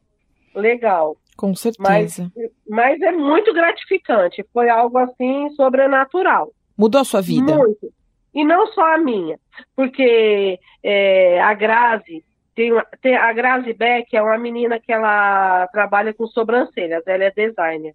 legal. 0.55 1.17
Com 1.35 1.53
certeza. 1.53 2.31
Mas, 2.35 2.51
mas 2.67 3.01
é 3.01 3.11
muito 3.11 3.53
gratificante. 3.53 4.45
Foi 4.53 4.69
algo 4.69 4.97
assim 4.97 5.49
sobrenatural. 5.51 6.51
Mudou 6.77 7.01
a 7.01 7.05
sua 7.05 7.21
vida? 7.21 7.55
Muito. 7.55 7.93
E 8.33 8.43
não 8.43 8.67
só 8.73 8.93
a 8.93 8.97
minha, 8.97 9.39
porque 9.75 10.59
é, 10.83 11.41
a 11.41 11.53
Grazi, 11.53 12.23
tem, 12.53 12.71
tem, 13.01 13.15
a 13.15 13.31
Grazi 13.31 13.73
Beck 13.73 14.13
é 14.15 14.21
uma 14.21 14.37
menina 14.37 14.79
que 14.79 14.91
ela 14.91 15.67
trabalha 15.67 16.13
com 16.13 16.27
sobrancelhas, 16.27 17.03
ela 17.07 17.23
é 17.23 17.31
designer. 17.31 17.93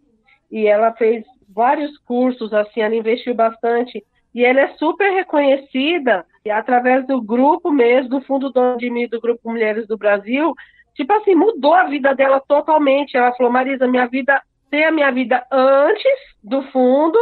E 0.51 0.66
ela 0.66 0.92
fez 0.92 1.25
vários 1.49 1.96
cursos, 1.99 2.53
assim, 2.55 2.81
ela 2.81 2.94
investiu 2.94 3.35
bastante. 3.35 4.03
E 4.35 4.44
ela 4.44 4.61
é 4.61 4.68
super 4.77 5.12
reconhecida 5.12 6.25
e 6.44 6.51
através 6.51 7.07
do 7.07 7.20
grupo 7.20 7.70
mesmo, 7.70 8.09
do 8.09 8.20
Fundo 8.23 8.51
Dono 8.51 8.79
de 8.79 8.88
Mim, 8.88 9.09
do 9.09 9.20
Grupo 9.20 9.51
Mulheres 9.51 9.87
do 9.87 9.99
Brasil, 9.99 10.55
tipo 10.94 11.12
assim, 11.12 11.35
mudou 11.35 11.74
a 11.74 11.85
vida 11.85 12.14
dela 12.14 12.40
totalmente. 12.40 13.16
Ela 13.16 13.33
falou, 13.35 13.53
Marisa, 13.53 13.87
minha 13.87 14.07
vida 14.07 14.40
tem 14.70 14.85
a 14.85 14.92
minha 14.92 15.11
vida 15.11 15.44
antes 15.50 16.18
do 16.42 16.62
fundo 16.70 17.18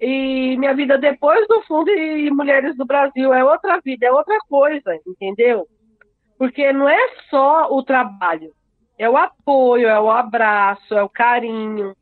e 0.00 0.56
minha 0.58 0.74
vida 0.74 0.98
depois 0.98 1.46
do 1.48 1.62
fundo 1.62 1.90
e 1.90 2.30
Mulheres 2.30 2.76
do 2.76 2.84
Brasil 2.84 3.32
é 3.32 3.44
outra 3.44 3.80
vida, 3.84 4.06
é 4.06 4.12
outra 4.12 4.38
coisa, 4.48 4.98
entendeu? 5.06 5.66
Porque 6.38 6.72
não 6.72 6.88
é 6.88 7.08
só 7.30 7.68
o 7.70 7.82
trabalho, 7.82 8.52
é 8.98 9.08
o 9.08 9.16
apoio, 9.16 9.88
é 9.88 9.98
o 9.98 10.10
abraço, 10.10 10.94
é 10.94 11.02
o 11.02 11.08
carinho. 11.08 11.94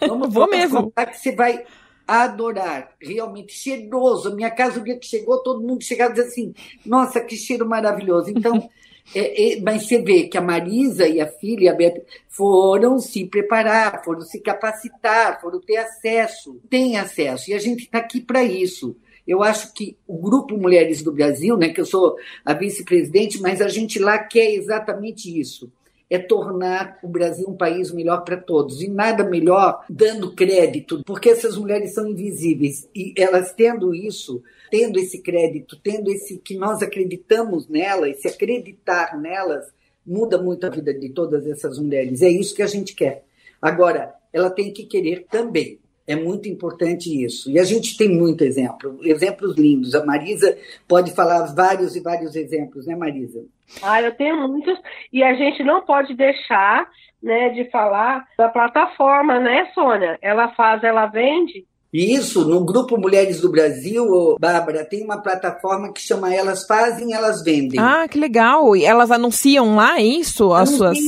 Vamos, 0.00 0.28
Vou 0.32 0.48
mesmo. 0.48 0.84
Comprar 0.84 1.06
que 1.06 1.18
você 1.18 1.32
vai 1.34 1.64
adorar, 2.06 2.90
realmente 3.00 3.54
cheiroso. 3.54 4.36
Minha 4.36 4.50
casa, 4.50 4.78
o 4.78 4.84
dia 4.84 4.98
que 4.98 5.06
chegou, 5.06 5.42
todo 5.42 5.66
mundo 5.66 5.82
chegava 5.82 6.12
e 6.12 6.16
dizia 6.16 6.28
assim: 6.28 6.54
nossa, 6.84 7.20
que 7.20 7.34
cheiro 7.34 7.66
maravilhoso. 7.66 8.30
Então. 8.30 8.68
É, 9.14 9.54
é, 9.54 9.60
mas 9.60 9.86
você 9.86 9.98
vê 9.98 10.24
que 10.24 10.38
a 10.38 10.40
Marisa 10.40 11.06
e 11.06 11.20
a 11.20 11.26
filha 11.26 11.72
a 11.72 11.74
Beatriz, 11.74 12.04
foram 12.28 12.98
se 12.98 13.24
preparar, 13.24 14.04
foram 14.04 14.22
se 14.22 14.40
capacitar, 14.40 15.40
foram 15.40 15.60
ter 15.60 15.76
acesso, 15.76 16.60
tem 16.70 16.96
acesso, 16.96 17.50
e 17.50 17.54
a 17.54 17.58
gente 17.58 17.84
está 17.84 17.98
aqui 17.98 18.20
para 18.20 18.42
isso. 18.42 18.96
Eu 19.26 19.42
acho 19.42 19.72
que 19.72 19.96
o 20.06 20.18
Grupo 20.18 20.56
Mulheres 20.56 21.02
do 21.02 21.12
Brasil, 21.12 21.56
né, 21.56 21.70
que 21.70 21.80
eu 21.80 21.86
sou 21.86 22.16
a 22.44 22.52
vice-presidente, 22.52 23.40
mas 23.40 23.60
a 23.60 23.68
gente 23.68 23.98
lá 23.98 24.18
quer 24.18 24.52
exatamente 24.52 25.38
isso. 25.40 25.72
É 26.08 26.18
tornar 26.18 26.98
o 27.02 27.08
Brasil 27.08 27.48
um 27.48 27.56
país 27.56 27.90
melhor 27.90 28.24
para 28.24 28.36
todos. 28.36 28.82
E 28.82 28.88
nada 28.88 29.24
melhor 29.24 29.84
dando 29.88 30.34
crédito, 30.34 31.02
porque 31.04 31.30
essas 31.30 31.56
mulheres 31.56 31.94
são 31.94 32.06
invisíveis. 32.06 32.88
E 32.94 33.14
elas 33.16 33.52
tendo 33.52 33.94
isso, 33.94 34.42
tendo 34.70 34.98
esse 34.98 35.20
crédito, 35.22 35.78
tendo 35.82 36.10
esse 36.10 36.38
que 36.38 36.56
nós 36.56 36.82
acreditamos 36.82 37.68
nelas, 37.68 38.20
se 38.20 38.28
acreditar 38.28 39.18
nelas, 39.20 39.66
muda 40.06 40.40
muito 40.40 40.66
a 40.66 40.70
vida 40.70 40.92
de 40.92 41.08
todas 41.08 41.46
essas 41.46 41.78
mulheres. 41.78 42.22
É 42.22 42.28
isso 42.28 42.54
que 42.54 42.62
a 42.62 42.66
gente 42.66 42.94
quer. 42.94 43.24
Agora, 43.60 44.14
ela 44.32 44.50
tem 44.50 44.72
que 44.72 44.84
querer 44.84 45.24
também. 45.30 45.78
É 46.06 46.14
muito 46.14 46.48
importante 46.48 47.24
isso. 47.24 47.50
E 47.50 47.58
a 47.58 47.64
gente 47.64 47.96
tem 47.96 48.10
muito 48.10 48.44
exemplo, 48.44 48.98
exemplos 49.02 49.56
lindos. 49.56 49.94
A 49.94 50.04
Marisa 50.04 50.56
pode 50.86 51.12
falar 51.12 51.54
vários 51.54 51.96
e 51.96 52.00
vários 52.00 52.36
exemplos, 52.36 52.84
né, 52.86 52.94
Marisa? 52.94 53.42
Ah, 53.82 54.00
eu 54.02 54.14
tenho 54.14 54.48
muitos, 54.48 54.78
e 55.12 55.22
a 55.22 55.34
gente 55.34 55.62
não 55.62 55.82
pode 55.82 56.14
deixar 56.14 56.88
né, 57.22 57.50
de 57.50 57.70
falar 57.70 58.26
da 58.36 58.48
plataforma, 58.48 59.38
né, 59.40 59.70
Sônia? 59.74 60.18
Ela 60.20 60.48
faz, 60.48 60.84
ela 60.84 61.06
vende, 61.06 61.64
e 61.94 62.12
isso, 62.12 62.44
no 62.44 62.64
Grupo 62.64 62.98
Mulheres 62.98 63.40
do 63.40 63.48
Brasil, 63.48 64.36
Bárbara, 64.40 64.84
tem 64.84 65.04
uma 65.04 65.22
plataforma 65.22 65.92
que 65.92 66.00
chama 66.00 66.34
Elas 66.34 66.66
Fazem, 66.66 67.14
Elas 67.14 67.44
Vendem. 67.44 67.78
Ah, 67.78 68.08
que 68.08 68.18
legal. 68.18 68.74
E 68.74 68.84
elas 68.84 69.12
anunciam 69.12 69.76
lá 69.76 70.00
isso? 70.00 70.52
As 70.52 70.70
suas... 70.70 70.98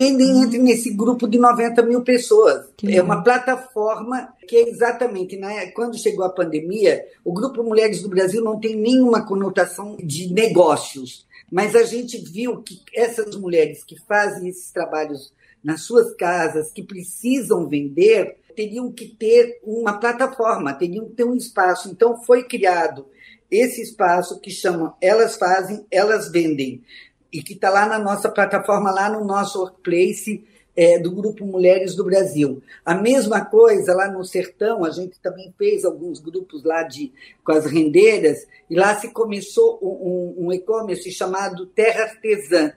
Vendem 0.00 0.42
entre 0.42 0.56
nesse 0.58 0.96
grupo 0.96 1.28
de 1.28 1.38
90 1.38 1.82
mil 1.82 2.00
pessoas. 2.00 2.64
Que 2.78 2.96
é 2.96 3.02
uma 3.02 3.22
plataforma 3.22 4.32
que 4.48 4.56
é 4.56 4.70
exatamente, 4.70 5.36
né, 5.36 5.66
quando 5.66 5.98
chegou 5.98 6.24
a 6.24 6.30
pandemia, 6.30 7.04
o 7.22 7.34
Grupo 7.34 7.62
Mulheres 7.62 8.00
do 8.00 8.08
Brasil 8.08 8.42
não 8.42 8.58
tem 8.58 8.74
nenhuma 8.74 9.26
conotação 9.26 9.98
de 10.02 10.32
negócios. 10.32 11.26
Mas 11.52 11.76
a 11.76 11.82
gente 11.82 12.16
viu 12.16 12.62
que 12.62 12.80
essas 12.94 13.36
mulheres 13.36 13.84
que 13.84 14.00
fazem 14.06 14.48
esses 14.48 14.72
trabalhos 14.72 15.34
nas 15.62 15.82
suas 15.82 16.14
casas, 16.14 16.72
que 16.72 16.82
precisam 16.82 17.68
vender, 17.68 18.38
teriam 18.56 18.90
que 18.90 19.06
ter 19.06 19.60
uma 19.62 20.00
plataforma, 20.00 20.72
teriam 20.72 21.10
que 21.10 21.14
ter 21.14 21.24
um 21.24 21.34
espaço. 21.34 21.90
Então, 21.90 22.22
foi 22.24 22.44
criado 22.44 23.06
esse 23.50 23.82
espaço 23.82 24.40
que 24.40 24.50
chama 24.50 24.96
Elas 24.98 25.36
Fazem, 25.36 25.84
Elas 25.90 26.32
Vendem, 26.32 26.82
e 27.30 27.42
que 27.42 27.52
está 27.52 27.68
lá 27.68 27.84
na 27.84 27.98
nossa 27.98 28.30
plataforma, 28.30 28.90
lá 28.90 29.10
no 29.10 29.22
nosso 29.22 29.58
workplace 29.58 30.42
é, 30.76 30.98
do 30.98 31.10
Grupo 31.10 31.44
Mulheres 31.44 31.94
do 31.94 32.04
Brasil. 32.04 32.62
A 32.84 32.94
mesma 32.94 33.44
coisa 33.44 33.94
lá 33.94 34.10
no 34.10 34.24
Sertão, 34.24 34.84
a 34.84 34.90
gente 34.90 35.18
também 35.20 35.52
fez 35.58 35.84
alguns 35.84 36.20
grupos 36.20 36.64
lá 36.64 36.82
de, 36.82 37.12
com 37.44 37.52
as 37.52 37.66
rendeiras, 37.66 38.46
e 38.68 38.74
lá 38.74 38.94
se 38.94 39.12
começou 39.12 39.78
um, 39.82 40.46
um 40.46 40.52
e-commerce 40.52 41.10
chamado 41.10 41.66
Terra 41.66 42.04
Artesã, 42.04 42.72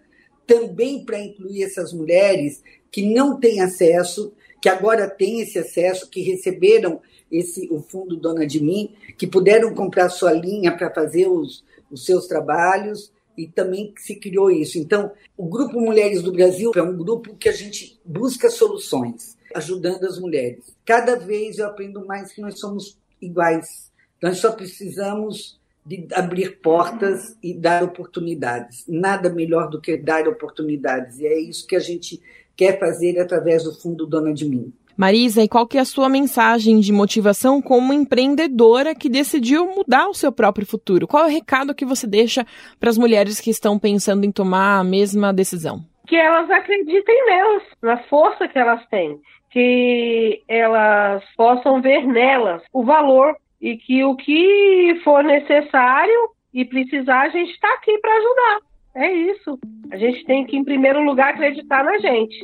também 0.46 1.04
para 1.04 1.20
incluir 1.20 1.64
essas 1.64 1.92
mulheres 1.92 2.62
que 2.92 3.02
não 3.02 3.40
têm 3.40 3.62
acesso 3.62 4.32
que 4.66 4.70
agora 4.70 5.08
têm 5.08 5.42
esse 5.42 5.60
acesso, 5.60 6.10
que 6.10 6.22
receberam 6.22 7.00
esse 7.32 7.68
o 7.72 7.84
fundo 7.84 8.18
Dona 8.18 8.48
de 8.48 8.60
Mim, 8.60 8.96
que 9.16 9.28
puderam 9.28 9.76
comprar 9.76 10.10
sua 10.10 10.34
linha 10.34 10.76
para 10.76 10.92
fazer 10.92 11.28
os, 11.28 11.64
os 11.92 12.04
seus 12.04 12.26
trabalhos 12.26 13.12
e 13.38 13.48
também 13.48 13.94
se 13.98 14.16
criou 14.16 14.50
isso. 14.50 14.78
Então, 14.78 15.12
o 15.38 15.46
Grupo 15.48 15.80
Mulheres 15.80 16.22
do 16.22 16.32
Brasil 16.32 16.72
é 16.76 16.82
um 16.82 16.98
grupo 16.98 17.36
que 17.36 17.50
a 17.50 17.52
gente 17.52 18.00
busca 18.06 18.50
soluções, 18.50 19.38
ajudando 19.54 20.04
as 20.06 20.20
mulheres. 20.20 20.76
Cada 20.86 21.16
vez 21.16 21.58
eu 21.58 21.68
aprendo 21.68 22.06
mais 22.06 22.32
que 22.32 22.42
nós 22.42 22.60
somos 22.60 22.98
iguais. 23.22 23.92
Nós 24.22 24.38
só 24.38 24.52
precisamos 24.52 25.60
de 25.86 26.08
abrir 26.14 26.60
portas 26.62 27.38
e 27.44 27.54
dar 27.54 27.84
oportunidades. 27.84 28.84
Nada 28.88 29.30
melhor 29.30 29.70
do 29.70 29.80
que 29.80 29.96
dar 29.96 30.28
oportunidades. 30.28 31.20
E 31.20 31.28
é 31.28 31.40
isso 31.40 31.68
que 31.68 31.76
a 31.76 31.80
gente 31.80 32.22
quer 32.56 32.80
fazer 32.80 33.20
através 33.20 33.64
do 33.64 33.74
Fundo 33.74 34.08
Dona 34.08 34.34
de 34.34 34.46
Mim. 34.46 34.74
Marisa, 34.98 35.44
e 35.44 35.50
qual 35.50 35.68
que 35.68 35.78
é 35.78 35.82
a 35.82 35.86
sua 35.86 36.08
mensagem 36.08 36.80
de 36.80 36.94
motivação 36.94 37.62
como 37.62 37.92
empreendedora 37.92 38.96
que 38.96 39.10
decidiu 39.10 39.68
mudar 39.68 40.08
o 40.08 40.14
seu 40.14 40.32
próprio 40.32 40.66
futuro? 40.66 41.06
Qual 41.06 41.24
é 41.24 41.28
o 41.28 41.32
recado 41.32 41.76
que 41.76 41.86
você 41.86 42.08
deixa 42.08 42.46
para 42.80 42.90
as 42.90 42.98
mulheres 42.98 43.42
que 43.42 43.50
estão 43.50 43.78
pensando 43.78 44.26
em 44.26 44.32
tomar 44.32 44.80
a 44.80 44.84
mesma 44.84 45.34
decisão? 45.34 45.82
Que 46.08 46.16
elas 46.16 46.50
acreditem 46.50 47.26
nelas, 47.26 47.64
na 47.82 47.98
força 48.04 48.48
que 48.48 48.58
elas 48.58 48.86
têm, 48.88 49.20
que 49.52 50.42
elas 50.48 51.24
possam 51.36 51.82
ver 51.82 52.08
nelas 52.08 52.62
o 52.72 52.84
valor 52.84 53.36
e 53.60 53.76
que 53.76 54.02
o 54.04 54.16
que 54.16 55.02
for 55.04 55.24
necessário 55.24 56.30
e 56.54 56.64
precisar, 56.64 57.24
a 57.24 57.30
gente 57.30 57.52
está 57.52 57.68
aqui 57.74 57.98
para 57.98 58.16
ajudar. 58.16 58.60
É 58.96 59.12
isso. 59.12 59.60
A 59.92 59.98
gente 59.98 60.24
tem 60.24 60.46
que, 60.46 60.56
em 60.56 60.64
primeiro 60.64 61.04
lugar, 61.04 61.34
acreditar 61.34 61.84
na 61.84 61.98
gente. 61.98 62.36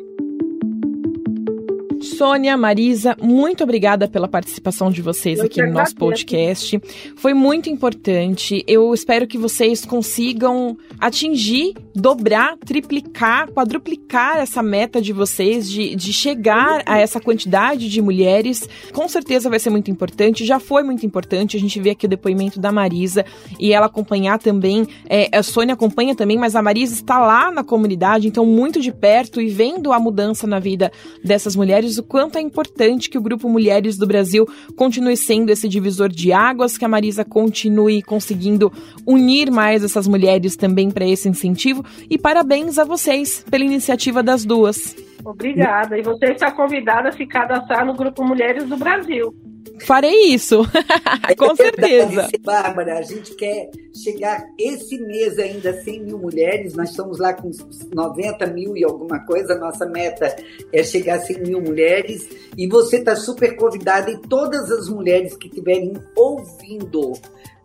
Sônia, 2.11 2.55
Marisa, 2.57 3.15
muito 3.21 3.63
obrigada 3.63 4.07
pela 4.07 4.27
participação 4.27 4.91
de 4.91 5.01
vocês 5.01 5.39
Eu 5.39 5.45
aqui 5.45 5.61
no 5.61 5.71
nosso 5.71 5.95
podcast. 5.95 6.79
Foi 7.15 7.33
muito 7.33 7.69
importante. 7.69 8.63
Eu 8.67 8.93
espero 8.93 9.25
que 9.25 9.37
vocês 9.37 9.85
consigam 9.85 10.77
atingir, 10.99 11.73
dobrar, 11.95 12.57
triplicar, 12.57 13.51
quadruplicar 13.51 14.37
essa 14.37 14.63
meta 14.63 15.01
de 15.01 15.13
vocês 15.13 15.69
de, 15.69 15.95
de 15.95 16.13
chegar 16.13 16.83
a 16.85 16.97
essa 16.97 17.19
quantidade 17.19 17.89
de 17.89 18.01
mulheres. 18.01 18.67
Com 18.93 19.07
certeza 19.07 19.49
vai 19.49 19.59
ser 19.59 19.69
muito 19.69 19.91
importante. 19.91 20.45
Já 20.45 20.59
foi 20.59 20.83
muito 20.83 21.05
importante. 21.05 21.57
A 21.57 21.59
gente 21.59 21.79
vê 21.79 21.91
aqui 21.91 22.05
o 22.05 22.09
depoimento 22.09 22.59
da 22.59 22.71
Marisa 22.71 23.25
e 23.59 23.73
ela 23.73 23.87
acompanhar 23.87 24.39
também. 24.39 24.87
É, 25.09 25.29
a 25.35 25.43
Sônia 25.43 25.73
acompanha 25.73 26.15
também, 26.15 26.37
mas 26.37 26.55
a 26.55 26.61
Marisa 26.61 26.93
está 26.93 27.19
lá 27.19 27.51
na 27.51 27.63
comunidade, 27.63 28.27
então 28.27 28.45
muito 28.45 28.79
de 28.79 28.91
perto 28.91 29.41
e 29.41 29.49
vendo 29.49 29.91
a 29.91 29.99
mudança 29.99 30.47
na 30.47 30.59
vida 30.59 30.91
dessas 31.23 31.55
mulheres 31.55 31.97
o 31.97 32.03
quanto 32.03 32.37
é 32.37 32.41
importante 32.41 33.09
que 33.09 33.17
o 33.17 33.21
Grupo 33.21 33.49
Mulheres 33.49 33.97
do 33.97 34.07
Brasil 34.07 34.47
continue 34.75 35.17
sendo 35.17 35.49
esse 35.49 35.67
divisor 35.67 36.09
de 36.09 36.31
águas, 36.31 36.77
que 36.77 36.85
a 36.85 36.87
Marisa 36.87 37.23
continue 37.23 38.01
conseguindo 38.01 38.71
unir 39.05 39.51
mais 39.51 39.83
essas 39.83 40.07
mulheres 40.07 40.55
também 40.55 40.89
para 40.89 41.05
esse 41.05 41.27
incentivo. 41.27 41.80
E 42.09 42.17
parabéns 42.17 42.77
a 42.77 42.83
vocês 42.83 43.43
pela 43.49 43.63
iniciativa 43.63 44.21
das 44.21 44.45
duas. 44.45 44.95
Obrigada. 45.23 45.97
E 45.97 46.01
você 46.01 46.31
está 46.31 46.51
convidada 46.51 47.09
a 47.09 47.11
se 47.11 47.25
cadastrar 47.25 47.85
no 47.85 47.93
Grupo 47.93 48.23
Mulheres 48.23 48.67
do 48.67 48.77
Brasil. 48.77 49.33
Farei 49.85 50.33
isso, 50.33 50.61
com 51.37 51.51
é 51.51 51.55
certeza. 51.55 52.27
Bárbara, 52.43 52.99
a 52.99 53.01
gente 53.01 53.35
quer 53.35 53.69
chegar 53.95 54.45
esse 54.57 54.99
mês 55.01 55.39
ainda 55.39 55.71
a 55.71 55.81
100 55.81 56.03
mil 56.03 56.19
mulheres, 56.19 56.75
nós 56.75 56.91
estamos 56.91 57.19
lá 57.19 57.33
com 57.33 57.49
90 57.91 58.47
mil 58.47 58.77
e 58.77 58.83
alguma 58.83 59.19
coisa, 59.25 59.57
nossa 59.57 59.85
meta 59.87 60.35
é 60.71 60.83
chegar 60.83 61.15
a 61.15 61.19
100 61.19 61.41
mil 61.41 61.61
mulheres, 61.61 62.27
e 62.55 62.67
você 62.67 62.97
está 62.97 63.15
super 63.15 63.55
convidada, 63.55 64.11
e 64.11 64.17
todas 64.17 64.71
as 64.71 64.87
mulheres 64.87 65.35
que 65.35 65.47
estiverem 65.47 65.93
ouvindo 66.15 67.13